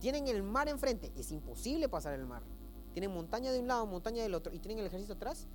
Tienen 0.00 0.28
el 0.28 0.42
mar 0.42 0.68
enfrente, 0.68 1.12
es 1.16 1.32
imposible 1.32 1.88
pasar 1.88 2.14
el 2.14 2.26
mar. 2.26 2.42
Tienen 2.92 3.12
montaña 3.12 3.52
de 3.52 3.60
un 3.60 3.68
lado, 3.68 3.86
montaña 3.86 4.22
del 4.22 4.34
otro, 4.34 4.52
y 4.52 4.58
tienen 4.58 4.78
el 4.78 4.86
ejército 4.86 5.14
atrás. 5.14 5.46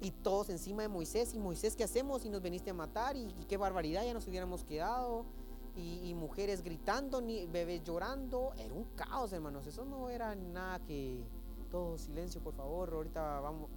Y 0.00 0.10
todos 0.10 0.48
encima 0.50 0.82
de 0.82 0.88
Moisés. 0.88 1.32
¿Y 1.34 1.38
Moisés 1.38 1.76
qué 1.76 1.84
hacemos? 1.84 2.24
Y 2.24 2.30
nos 2.30 2.42
veniste 2.42 2.70
a 2.70 2.74
matar. 2.74 3.16
Y, 3.16 3.28
qué 3.48 3.56
barbaridad, 3.56 4.04
ya 4.04 4.14
nos 4.14 4.26
hubiéramos 4.26 4.64
quedado. 4.64 5.24
Y, 5.74 6.14
mujeres 6.14 6.62
gritando, 6.62 7.20
ni 7.20 7.46
bebés 7.46 7.82
llorando. 7.82 8.52
Era 8.56 8.74
un 8.74 8.84
caos, 8.94 9.32
hermanos. 9.32 9.66
Eso 9.66 9.84
no 9.84 10.10
era 10.10 10.34
nada 10.34 10.78
que. 10.80 11.24
Todo 11.70 11.96
silencio, 11.96 12.42
por 12.42 12.54
favor. 12.54 12.92
Ahorita 12.92 13.40
vamos. 13.40 13.70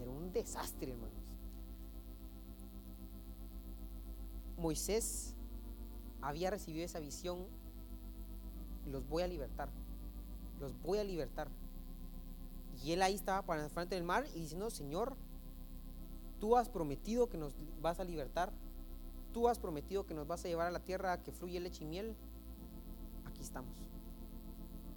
Era 0.00 0.10
un 0.10 0.32
desastre, 0.32 0.92
hermanos. 0.92 1.24
Moisés 4.56 5.34
había 6.22 6.50
recibido 6.50 6.84
esa 6.84 7.00
visión, 7.00 7.46
los 8.86 9.06
voy 9.08 9.22
a 9.22 9.28
libertar, 9.28 9.68
los 10.58 10.80
voy 10.82 10.98
a 10.98 11.04
libertar. 11.04 11.48
Y 12.82 12.92
él 12.92 13.02
ahí 13.02 13.14
estaba 13.14 13.42
para 13.42 13.68
frente 13.68 13.94
del 13.94 14.04
mar 14.04 14.26
y 14.34 14.40
diciendo, 14.40 14.70
Señor, 14.70 15.16
tú 16.40 16.56
has 16.56 16.68
prometido 16.68 17.28
que 17.28 17.38
nos 17.38 17.54
vas 17.80 18.00
a 18.00 18.04
libertar, 18.04 18.52
tú 19.34 19.48
has 19.48 19.58
prometido 19.58 20.06
que 20.06 20.14
nos 20.14 20.28
vas 20.28 20.44
a 20.44 20.48
llevar 20.48 20.68
a 20.68 20.70
la 20.70 20.78
tierra 20.78 21.20
que 21.22 21.32
fluye 21.32 21.58
leche 21.58 21.82
y 21.82 21.86
miel, 21.88 22.16
aquí 23.26 23.42
estamos. 23.42 23.76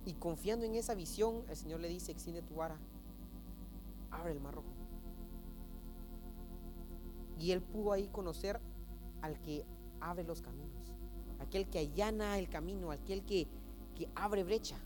Y 0.06 0.14
confiando 0.14 0.64
en 0.64 0.76
esa 0.76 0.94
visión, 0.94 1.44
el 1.50 1.58
Señor 1.58 1.80
le 1.80 1.90
dice, 1.90 2.12
extiende 2.12 2.44
tu 2.44 2.54
vara, 2.54 2.78
abre 4.12 4.32
el 4.32 4.40
mar 4.40 4.54
rojo. 4.54 4.70
Y 7.40 7.52
él 7.52 7.62
pudo 7.62 7.92
ahí 7.92 8.08
conocer 8.10 8.62
al 9.22 9.42
que 9.42 9.66
abre 10.00 10.24
los 10.24 10.42
caminos, 10.42 10.94
aquel 11.40 11.68
que 11.68 11.80
allana 11.80 12.38
el 12.38 12.48
camino, 12.48 12.92
aquel 12.92 13.26
que, 13.26 13.48
que 13.96 14.08
abre 14.16 14.44
brecha. 14.44 14.78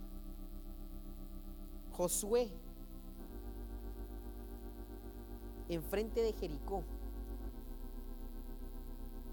Josué, 1.92 2.50
enfrente 5.68 6.22
de 6.22 6.32
Jericó, 6.32 6.84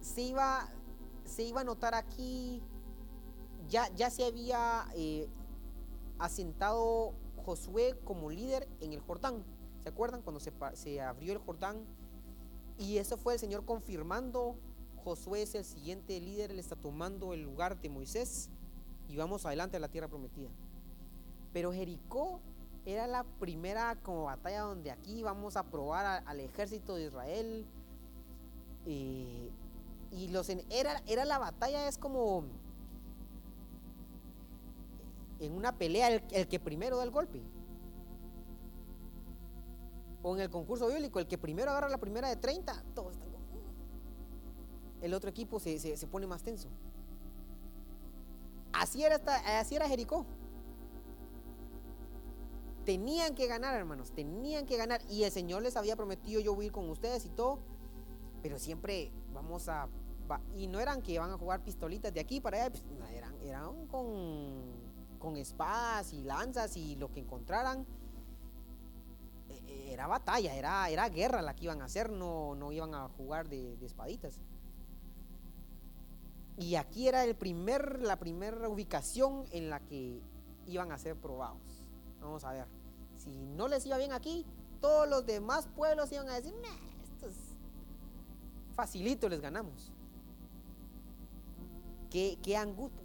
se 0.09 0.21
iba, 0.21 0.67
se 1.23 1.43
iba 1.43 1.61
a 1.61 1.63
notar 1.63 1.93
aquí, 1.93 2.61
ya, 3.69 3.87
ya 3.95 4.09
se 4.09 4.25
había 4.25 4.85
eh, 4.95 5.27
asentado 6.17 7.13
Josué 7.45 7.97
como 8.03 8.31
líder 8.31 8.67
en 8.81 8.93
el 8.93 9.01
Jordán. 9.01 9.43
¿Se 9.83 9.89
acuerdan? 9.89 10.21
Cuando 10.21 10.39
se, 10.39 10.51
se 10.73 11.01
abrió 11.01 11.33
el 11.33 11.39
Jordán. 11.39 11.85
Y 12.77 12.97
eso 12.97 13.17
fue 13.17 13.33
el 13.33 13.39
Señor 13.39 13.65
confirmando. 13.65 14.55
Josué 15.03 15.43
es 15.43 15.55
el 15.55 15.63
siguiente 15.63 16.19
líder, 16.19 16.51
él 16.51 16.59
está 16.59 16.75
tomando 16.75 17.33
el 17.33 17.43
lugar 17.43 17.79
de 17.79 17.89
Moisés 17.89 18.49
y 19.07 19.15
vamos 19.15 19.45
adelante 19.45 19.77
a 19.77 19.79
la 19.79 19.87
tierra 19.87 20.07
prometida. 20.07 20.49
Pero 21.53 21.71
Jericó 21.71 22.41
era 22.85 23.07
la 23.07 23.23
primera 23.23 23.95
como 24.01 24.25
batalla 24.25 24.61
donde 24.61 24.91
aquí 24.91 25.23
vamos 25.23 25.55
a 25.55 25.63
probar 25.63 26.23
al 26.25 26.39
ejército 26.39 26.95
de 26.95 27.05
Israel. 27.05 27.65
Eh, 28.85 29.49
y 30.11 30.27
los 30.29 30.49
era, 30.49 31.01
era 31.07 31.25
la 31.25 31.37
batalla, 31.37 31.87
es 31.87 31.97
como 31.97 32.45
en 35.39 35.53
una 35.53 35.77
pelea 35.77 36.09
el, 36.09 36.47
que 36.47 36.59
primero 36.59 36.97
da 36.97 37.03
el 37.03 37.11
golpe. 37.11 37.41
O 40.21 40.35
en 40.35 40.41
el 40.41 40.49
concurso 40.49 40.87
bíblico, 40.87 41.19
el 41.19 41.27
que 41.27 41.37
primero 41.37 41.71
agarra 41.71 41.89
la 41.89 41.97
primera 41.97 42.27
de 42.27 42.35
30, 42.35 42.83
todos 42.93 43.13
están 43.13 43.29
como... 43.31 43.45
El 45.01 45.13
otro 45.13 45.29
equipo 45.29 45.59
se, 45.59 45.79
se, 45.79 46.07
pone 46.07 46.27
más 46.27 46.43
tenso. 46.43 46.67
Así 48.73 49.03
era, 49.03 49.15
así 49.59 49.75
era 49.75 49.87
Jericó. 49.87 50.25
Tenían 52.83 53.33
que 53.33 53.47
ganar, 53.47 53.75
hermanos, 53.75 54.11
tenían 54.11 54.65
que 54.65 54.75
ganar. 54.75 55.01
Y 55.09 55.23
el 55.23 55.31
Señor 55.31 55.61
les 55.61 55.77
había 55.77 55.95
prometido 55.95 56.41
yo 56.41 56.53
voy 56.53 56.65
a 56.65 56.67
ir 56.67 56.73
con 56.73 56.89
ustedes 56.89 57.25
y 57.25 57.29
todo. 57.29 57.59
Pero 58.41 58.59
siempre 58.59 59.11
vamos 59.33 59.69
a... 59.69 59.87
Y 60.55 60.67
no 60.67 60.79
eran 60.79 61.01
que 61.01 61.13
iban 61.13 61.31
a 61.31 61.37
jugar 61.37 61.63
pistolitas 61.63 62.13
de 62.13 62.19
aquí 62.19 62.39
para 62.39 62.57
allá, 62.57 62.71
pues, 62.71 62.83
eran, 63.11 63.33
eran 63.41 63.87
con 63.87 64.89
con 65.19 65.35
espadas 65.37 66.13
y 66.13 66.23
lanzas 66.23 66.75
y 66.75 66.95
lo 66.95 67.11
que 67.11 67.19
encontraran. 67.19 67.85
E, 69.49 69.57
e, 69.67 69.93
era 69.93 70.07
batalla, 70.07 70.55
era, 70.55 70.89
era 70.89 71.09
guerra 71.09 71.41
la 71.41 71.55
que 71.55 71.65
iban 71.65 71.81
a 71.81 71.85
hacer, 71.85 72.09
no, 72.09 72.55
no 72.55 72.71
iban 72.71 72.95
a 72.95 73.09
jugar 73.09 73.49
de, 73.49 73.77
espaditas. 73.85 74.39
Y 76.57 76.75
aquí 76.75 77.07
era 77.07 77.23
el 77.23 77.35
primer, 77.35 78.01
la 78.01 78.17
primera 78.17 78.67
ubicación 78.67 79.45
en 79.51 79.69
la 79.69 79.79
que 79.81 80.21
iban 80.65 80.91
a 80.91 80.97
ser 80.97 81.15
probados. 81.15 81.85
Vamos 82.19 82.43
a 82.43 82.51
ver. 82.51 82.67
Si 83.15 83.29
no 83.29 83.67
les 83.67 83.85
iba 83.85 83.97
bien 83.97 84.11
aquí, 84.11 84.45
todos 84.81 85.07
los 85.07 85.25
demás 85.25 85.67
pueblos 85.67 86.11
iban 86.11 86.29
a 86.29 86.35
decir, 86.35 86.53
es 86.53 86.88
facilito, 88.79 89.27
les 89.27 89.41
ganamos. 89.41 89.91
Qué, 92.09 92.37
angustia. 92.55 93.03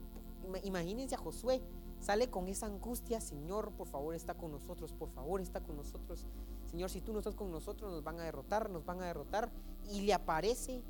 Imagínense 0.62 1.16
a 1.16 1.18
Josué 1.18 1.60
Sale 2.04 2.28
con 2.28 2.48
esa 2.48 2.66
angustia, 2.66 3.18
Señor, 3.18 3.72
por 3.72 3.88
favor 3.88 4.14
está 4.14 4.34
con 4.34 4.52
nosotros, 4.52 4.92
por 4.92 5.08
favor 5.08 5.40
está 5.40 5.62
con 5.62 5.76
nosotros. 5.76 6.26
Señor, 6.70 6.90
si 6.90 7.00
tú 7.00 7.14
no 7.14 7.20
estás 7.20 7.34
con 7.34 7.50
nosotros, 7.50 7.90
nos 7.90 8.04
van 8.04 8.20
a 8.20 8.24
derrotar, 8.24 8.68
nos 8.68 8.84
van 8.84 9.00
a 9.00 9.06
derrotar. 9.06 9.50
Y 9.90 10.02
le 10.02 10.12
aparece 10.12 10.82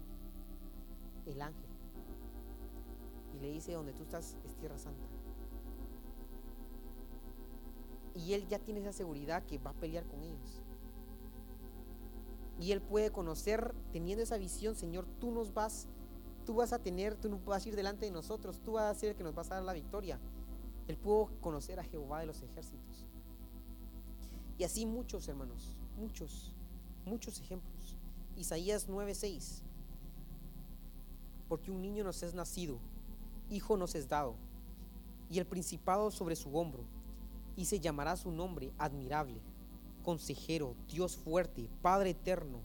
el 1.24 1.40
ángel. 1.40 1.70
Y 3.36 3.38
le 3.38 3.52
dice, 3.52 3.74
donde 3.74 3.92
tú 3.92 4.02
estás 4.02 4.36
es 4.44 4.56
tierra 4.56 4.76
santa. 4.76 5.06
Y 8.16 8.32
él 8.32 8.48
ya 8.48 8.58
tiene 8.58 8.80
esa 8.80 8.92
seguridad 8.92 9.44
que 9.44 9.58
va 9.58 9.70
a 9.70 9.74
pelear 9.74 10.04
con 10.06 10.20
ellos. 10.20 10.63
Y 12.60 12.72
él 12.72 12.80
puede 12.80 13.10
conocer, 13.10 13.74
teniendo 13.92 14.22
esa 14.22 14.38
visión, 14.38 14.74
Señor, 14.74 15.06
tú 15.20 15.30
nos 15.30 15.52
vas, 15.52 15.88
tú 16.46 16.54
vas 16.54 16.72
a 16.72 16.78
tener, 16.78 17.16
tú 17.16 17.28
no 17.28 17.38
vas 17.40 17.64
a 17.64 17.68
ir 17.68 17.76
delante 17.76 18.06
de 18.06 18.12
nosotros, 18.12 18.60
tú 18.60 18.72
vas 18.72 18.84
a 18.84 18.98
ser 18.98 19.10
el 19.10 19.16
que 19.16 19.24
nos 19.24 19.34
vas 19.34 19.50
a 19.50 19.54
dar 19.54 19.64
la 19.64 19.72
victoria. 19.72 20.20
Él 20.86 20.96
pudo 20.96 21.30
conocer 21.40 21.80
a 21.80 21.84
Jehová 21.84 22.20
de 22.20 22.26
los 22.26 22.42
ejércitos. 22.42 23.08
Y 24.58 24.64
así 24.64 24.86
muchos 24.86 25.26
hermanos, 25.26 25.76
muchos, 25.96 26.54
muchos 27.04 27.40
ejemplos. 27.40 27.96
Isaías 28.36 28.88
9:6. 28.88 29.62
Porque 31.48 31.70
un 31.70 31.82
niño 31.82 32.04
nos 32.04 32.22
es 32.22 32.34
nacido, 32.34 32.78
hijo 33.50 33.76
nos 33.76 33.94
es 33.94 34.08
dado, 34.08 34.36
y 35.28 35.38
el 35.38 35.46
principado 35.46 36.10
sobre 36.10 36.36
su 36.36 36.56
hombro, 36.56 36.84
y 37.56 37.66
se 37.66 37.80
llamará 37.80 38.16
su 38.16 38.30
nombre 38.30 38.72
admirable, 38.78 39.40
consejero, 40.04 40.76
Dios 40.86 41.16
fuerte, 41.16 41.68
Padre 41.82 42.10
eterno, 42.10 42.60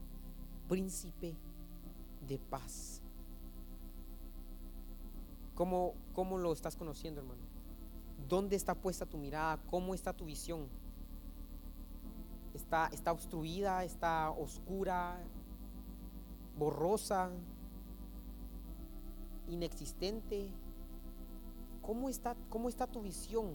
príncipe 0.68 1.34
de 2.28 2.38
paz. 2.38 3.02
¿Cómo, 5.54 5.94
cómo 6.14 6.38
lo 6.38 6.52
estás 6.52 6.76
conociendo, 6.76 7.20
hermano? 7.20 7.42
¿Dónde 8.28 8.54
está 8.54 8.74
puesta 8.74 9.06
tu 9.06 9.18
mirada? 9.18 9.58
¿Cómo 9.68 9.94
está 9.94 10.12
tu 10.12 10.26
visión? 10.26 10.68
¿Está, 12.54 12.86
está 12.92 13.12
obstruida? 13.12 13.84
¿Está 13.84 14.30
oscura? 14.30 15.18
¿Borrosa? 16.56 17.30
¿Inexistente? 19.48 20.48
¿Cómo 21.82 22.08
está, 22.08 22.36
cómo 22.48 22.68
está 22.68 22.86
tu 22.86 23.02
visión? 23.02 23.54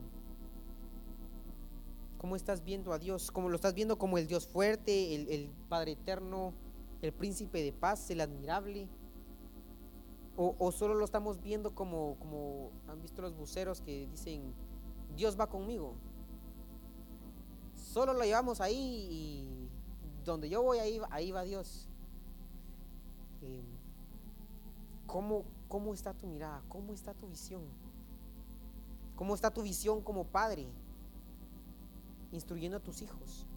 ¿Cómo 2.26 2.36
estás 2.36 2.63
viendo 2.63 2.91
a 2.91 2.97
Dios? 2.97 3.30
¿Cómo 3.30 3.49
lo 3.49 3.55
estás 3.55 3.76
viendo 3.76 3.99
como 3.99 4.17
el 4.17 4.26
Dios 4.26 4.47
fuerte, 4.47 5.13
el, 5.13 5.51
Padre 5.69 5.91
eterno, 5.91 6.55
el 7.03 7.13
príncipe 7.13 7.61
de 7.61 7.71
paz, 7.71 8.09
el 8.09 8.19
admirable? 8.19 8.89
O, 10.36 10.71
solo 10.71 10.95
lo 10.95 11.05
estamos 11.05 11.39
viendo 11.39 11.76
como, 11.76 12.15
como 12.17 12.71
han 12.88 12.99
visto 12.99 13.21
los 13.21 13.36
buceros 13.36 13.80
que 13.80 14.07
dicen, 14.07 14.55
Dios 15.15 15.39
va 15.39 15.47
conmigo. 15.47 15.93
Solo 17.76 18.11
lo 18.11 18.23
llevamos 18.23 18.59
ahí 18.59 19.07
y 19.11 19.69
donde 20.26 20.49
yo 20.49 20.63
voy, 20.63 20.80
ahí, 20.80 20.99
ahí 21.11 21.30
va 21.30 21.43
Dios. 21.43 21.88
Eh, 23.43 23.61
¿cómo, 25.05 25.45
¿Cómo 25.67 25.93
está 25.93 26.11
tu 26.15 26.26
mirada? 26.26 26.63
¿Cómo 26.69 26.91
está 26.91 27.13
tu 27.13 27.28
visión? 27.28 27.61
¿Cómo 29.15 29.36
está 29.36 29.51
tu 29.51 29.61
visión 29.61 30.01
como 30.01 30.23
padre? 30.26 30.67
Instruyendo 32.36 32.78
a 32.78 32.80
tus 32.82 33.02
hijos. 33.02 33.48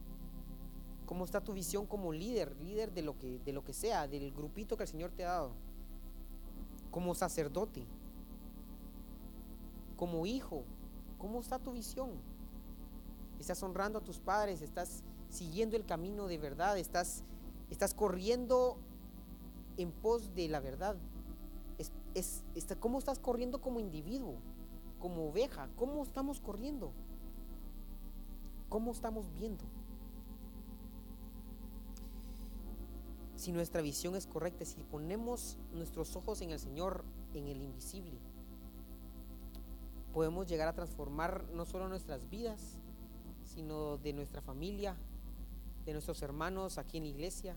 ¿Cómo 1.04 1.24
está 1.24 1.40
tu 1.42 1.52
visión 1.52 1.86
como 1.86 2.12
líder, 2.12 2.56
líder 2.60 2.92
de 2.92 3.02
lo 3.02 3.18
que, 3.18 3.38
de 3.40 3.52
lo 3.52 3.64
que 3.64 3.72
sea, 3.72 4.08
del 4.08 4.32
grupito 4.32 4.76
que 4.76 4.84
el 4.84 4.88
Señor 4.88 5.10
te 5.10 5.24
ha 5.24 5.32
dado? 5.32 5.68
como 6.90 7.14
sacerdote, 7.14 7.84
como 9.96 10.26
hijo, 10.26 10.64
¿cómo 11.18 11.40
está 11.40 11.58
tu 11.58 11.72
visión? 11.72 12.10
¿Estás 13.38 13.62
honrando 13.62 13.98
a 13.98 14.02
tus 14.02 14.18
padres? 14.18 14.62
¿Estás 14.62 15.02
siguiendo 15.28 15.76
el 15.76 15.84
camino 15.84 16.26
de 16.26 16.38
verdad? 16.38 16.78
¿Estás, 16.78 17.24
estás 17.70 17.94
corriendo 17.94 18.78
en 19.76 19.92
pos 19.92 20.34
de 20.34 20.48
la 20.48 20.60
verdad? 20.60 20.96
¿Cómo 22.80 22.98
estás 22.98 23.18
corriendo 23.18 23.60
como 23.60 23.80
individuo, 23.80 24.36
como 24.98 25.28
oveja? 25.28 25.68
¿Cómo 25.76 26.02
estamos 26.02 26.40
corriendo? 26.40 26.92
¿Cómo 28.68 28.92
estamos 28.92 29.32
viendo? 29.32 29.64
si 33.38 33.52
nuestra 33.52 33.80
visión 33.80 34.16
es 34.16 34.26
correcta, 34.26 34.64
si 34.64 34.80
ponemos 34.90 35.56
nuestros 35.72 36.16
ojos 36.16 36.40
en 36.40 36.50
el 36.50 36.58
Señor, 36.58 37.04
en 37.34 37.46
el 37.46 37.62
invisible, 37.62 38.18
podemos 40.12 40.48
llegar 40.48 40.66
a 40.66 40.72
transformar 40.72 41.44
no 41.54 41.64
solo 41.64 41.88
nuestras 41.88 42.28
vidas, 42.28 42.78
sino 43.44 43.96
de 43.98 44.12
nuestra 44.12 44.42
familia, 44.42 44.96
de 45.86 45.92
nuestros 45.92 46.20
hermanos 46.22 46.78
aquí 46.78 46.96
en 46.96 47.04
la 47.04 47.10
iglesia. 47.10 47.56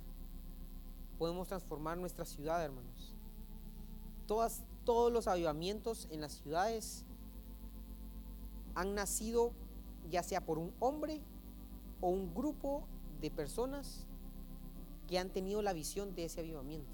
Podemos 1.18 1.47
transformar 1.47 1.97
nuestra 1.97 2.26
ciudad, 2.26 2.64
hermanos. 2.64 3.16
Todos 4.28 5.12
los 5.12 5.28
avivamientos 5.28 6.07
en 6.12 6.22
las 6.22 6.34
ciudades 6.34 7.05
han 8.76 8.93
nacido 8.93 9.51
ya 10.10 10.24
sea 10.24 10.41
por 10.45 10.58
un 10.58 10.74
hombre 10.80 11.22
o 11.99 12.10
un 12.10 12.34
grupo 12.34 12.84
de 13.22 13.30
personas 13.32 14.06
que 15.08 15.20
han 15.20 15.30
tenido 15.30 15.62
la 15.62 15.74
visión 15.74 16.16
de 16.16 16.26
ese 16.26 16.39
avivamiento. 16.39 16.89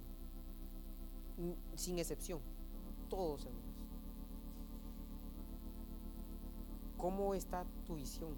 Sin 1.76 2.00
excepción, 2.00 2.40
todos 3.10 3.46
hermanos. 3.46 3.68
¿Cómo 6.98 7.36
está 7.36 7.66
tu 7.86 7.96
visión? 7.96 8.36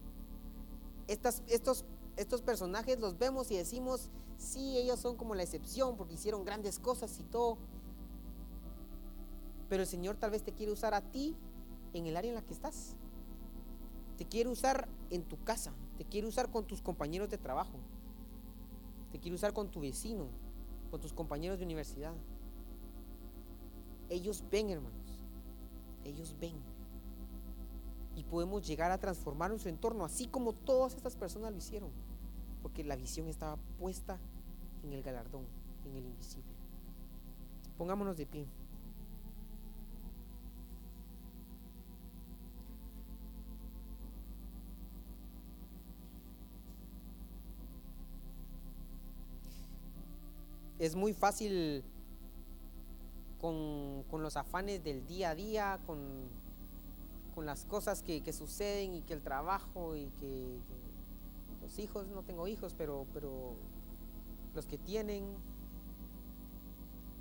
Estas, 1.07 1.43
estos, 1.47 1.85
estos 2.17 2.41
personajes 2.41 2.99
los 2.99 3.17
vemos 3.17 3.49
y 3.51 3.57
decimos, 3.57 4.09
sí, 4.37 4.77
ellos 4.77 4.99
son 4.99 5.15
como 5.15 5.33
la 5.33 5.43
excepción 5.43 5.95
porque 5.95 6.15
hicieron 6.15 6.43
grandes 6.43 6.77
cosas 6.77 7.17
y 7.19 7.23
todo. 7.23 7.57
Pero 9.69 9.83
el 9.83 9.87
Señor 9.87 10.17
tal 10.17 10.31
vez 10.31 10.43
te 10.43 10.51
quiere 10.51 10.71
usar 10.73 10.93
a 10.93 11.01
ti 11.01 11.37
en 11.93 12.05
el 12.05 12.17
área 12.17 12.29
en 12.29 12.35
la 12.35 12.41
que 12.41 12.53
estás. 12.53 12.95
Te 14.19 14.25
quiere 14.25 14.49
usar 14.49 14.89
en 15.11 15.23
tu 15.23 15.41
casa, 15.45 15.71
te 15.97 16.03
quiere 16.03 16.27
usar 16.27 16.51
con 16.51 16.67
tus 16.67 16.81
compañeros 16.81 17.29
de 17.29 17.37
trabajo, 17.37 17.77
te 19.13 19.17
quiere 19.17 19.33
usar 19.33 19.53
con 19.53 19.71
tu 19.71 19.79
vecino, 19.79 20.27
con 20.91 20.99
tus 20.99 21.13
compañeros 21.13 21.57
de 21.57 21.63
universidad. 21.63 22.13
Ellos 24.09 24.43
ven, 24.51 24.71
hermanos, 24.71 25.23
ellos 26.03 26.35
ven. 26.37 26.57
Y 28.13 28.25
podemos 28.25 28.67
llegar 28.67 28.91
a 28.91 28.97
transformar 28.97 29.51
nuestro 29.51 29.69
entorno, 29.69 30.03
así 30.03 30.27
como 30.27 30.51
todas 30.51 30.95
estas 30.95 31.15
personas 31.15 31.53
lo 31.53 31.57
hicieron, 31.57 31.91
porque 32.61 32.83
la 32.83 32.97
visión 32.97 33.29
estaba 33.29 33.55
puesta 33.77 34.19
en 34.83 34.91
el 34.91 35.01
galardón, 35.01 35.45
en 35.85 35.95
el 35.95 36.05
invisible. 36.05 36.51
Pongámonos 37.77 38.17
de 38.17 38.25
pie. 38.25 38.49
Es 50.79 50.95
muy 50.95 51.13
fácil 51.13 51.83
con, 53.39 54.05
los 54.11 54.37
afanes 54.37 54.83
del 54.83 55.05
día 55.05 55.31
a 55.31 55.35
día, 55.35 55.79
con, 55.85 55.99
con 57.35 57.45
las 57.45 57.65
cosas 57.65 58.01
que, 58.01 58.33
suceden 58.33 58.95
y 58.95 59.01
que 59.01 59.13
el 59.13 59.21
trabajo 59.21 59.95
y 59.95 60.09
que, 60.19 60.57
los 61.61 61.77
hijos, 61.77 62.07
no 62.07 62.23
tengo 62.23 62.47
hijos, 62.47 62.73
pero, 62.77 63.05
pero 63.13 63.53
los 64.55 64.65
que 64.65 64.77
tienen, 64.77 65.25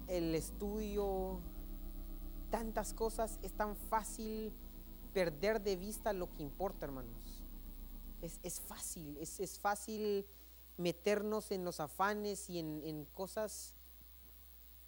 el 0.07 0.35
estudio, 0.35 1.41
tantas 2.51 2.95
cosas, 2.95 3.39
es 3.43 3.53
tan 3.53 3.77
fácil 3.77 4.53
perder 5.13 5.61
de 5.61 5.77
vista 5.77 6.13
lo 6.13 6.33
que 6.33 6.43
importa, 6.43 6.87
hermanos. 6.87 7.43
Es, 8.23 8.61
fácil, 8.61 9.17
es, 9.19 9.39
es 9.39 9.59
fácil 9.61 10.27
meternos 10.79 11.51
en 11.51 11.65
los 11.65 11.81
afanes 11.81 12.49
y 12.49 12.59
en, 12.59 13.05
cosas 13.13 13.75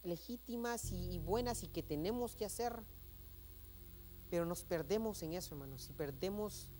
legítimas 0.02 0.92
y, 0.92 1.18
buenas 1.18 1.62
y 1.62 1.68
que 1.68 1.82
tenemos 1.82 2.36
que 2.36 2.46
hacer, 2.46 2.80
pero 4.30 4.46
nos 4.46 4.64
perdemos 4.64 5.22
en 5.22 5.34
eso, 5.34 5.54
hermanos, 5.54 5.90
y 5.90 5.92
perdemos 5.92 6.70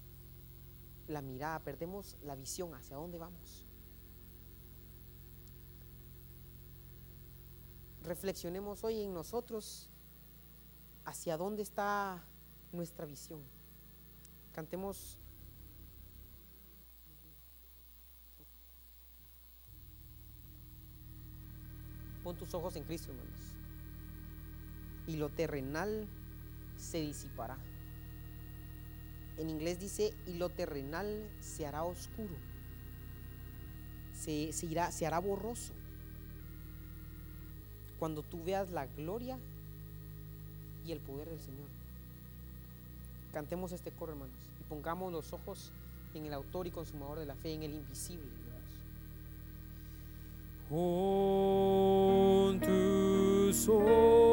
la 1.08 1.20
mirada, 1.20 1.58
perdemos 1.58 2.16
la 2.22 2.36
visión 2.36 2.72
hacia 2.74 2.96
dónde 2.96 3.18
vamos. 3.18 3.66
Reflexionemos 8.04 8.82
hoy 8.84 9.02
en 9.02 9.12
nosotros 9.12 9.90
hacia 11.04 11.36
dónde 11.36 11.62
está 11.62 12.24
nuestra 12.72 13.04
visión. 13.04 13.42
Cantemos 14.52 15.18
Pon 22.22 22.36
tus 22.36 22.52
ojos 22.54 22.76
en 22.76 22.84
Cristo, 22.84 23.10
hermanos. 23.10 23.40
Y 25.06 25.16
lo 25.16 25.28
terrenal 25.28 26.06
se 26.76 27.00
disipará. 27.00 27.56
En 29.38 29.48
inglés 29.48 29.80
dice, 29.80 30.12
y 30.26 30.34
lo 30.34 30.50
terrenal 30.50 31.28
se 31.40 31.66
hará 31.66 31.84
oscuro. 31.84 32.34
Se, 34.12 34.50
irá, 34.66 34.92
se 34.92 35.06
hará 35.06 35.18
borroso. 35.18 35.72
Cuando 37.98 38.22
tú 38.22 38.44
veas 38.44 38.70
la 38.70 38.86
gloria 38.86 39.38
y 40.84 40.92
el 40.92 40.98
poder 41.00 41.30
del 41.30 41.40
Señor. 41.40 41.68
Cantemos 43.32 43.72
este 43.72 43.92
coro, 43.92 44.12
hermanos, 44.12 44.34
y 44.60 44.64
pongamos 44.64 45.12
los 45.12 45.32
ojos 45.32 45.72
en 46.14 46.26
el 46.26 46.34
autor 46.34 46.66
y 46.66 46.70
consumador 46.70 47.18
de 47.18 47.26
la 47.26 47.34
fe, 47.34 47.54
en 47.54 47.62
el 47.62 47.74
invisible. 47.74 48.28
Pon 50.68 52.09
tus 52.58 53.68
ojos 53.68 54.29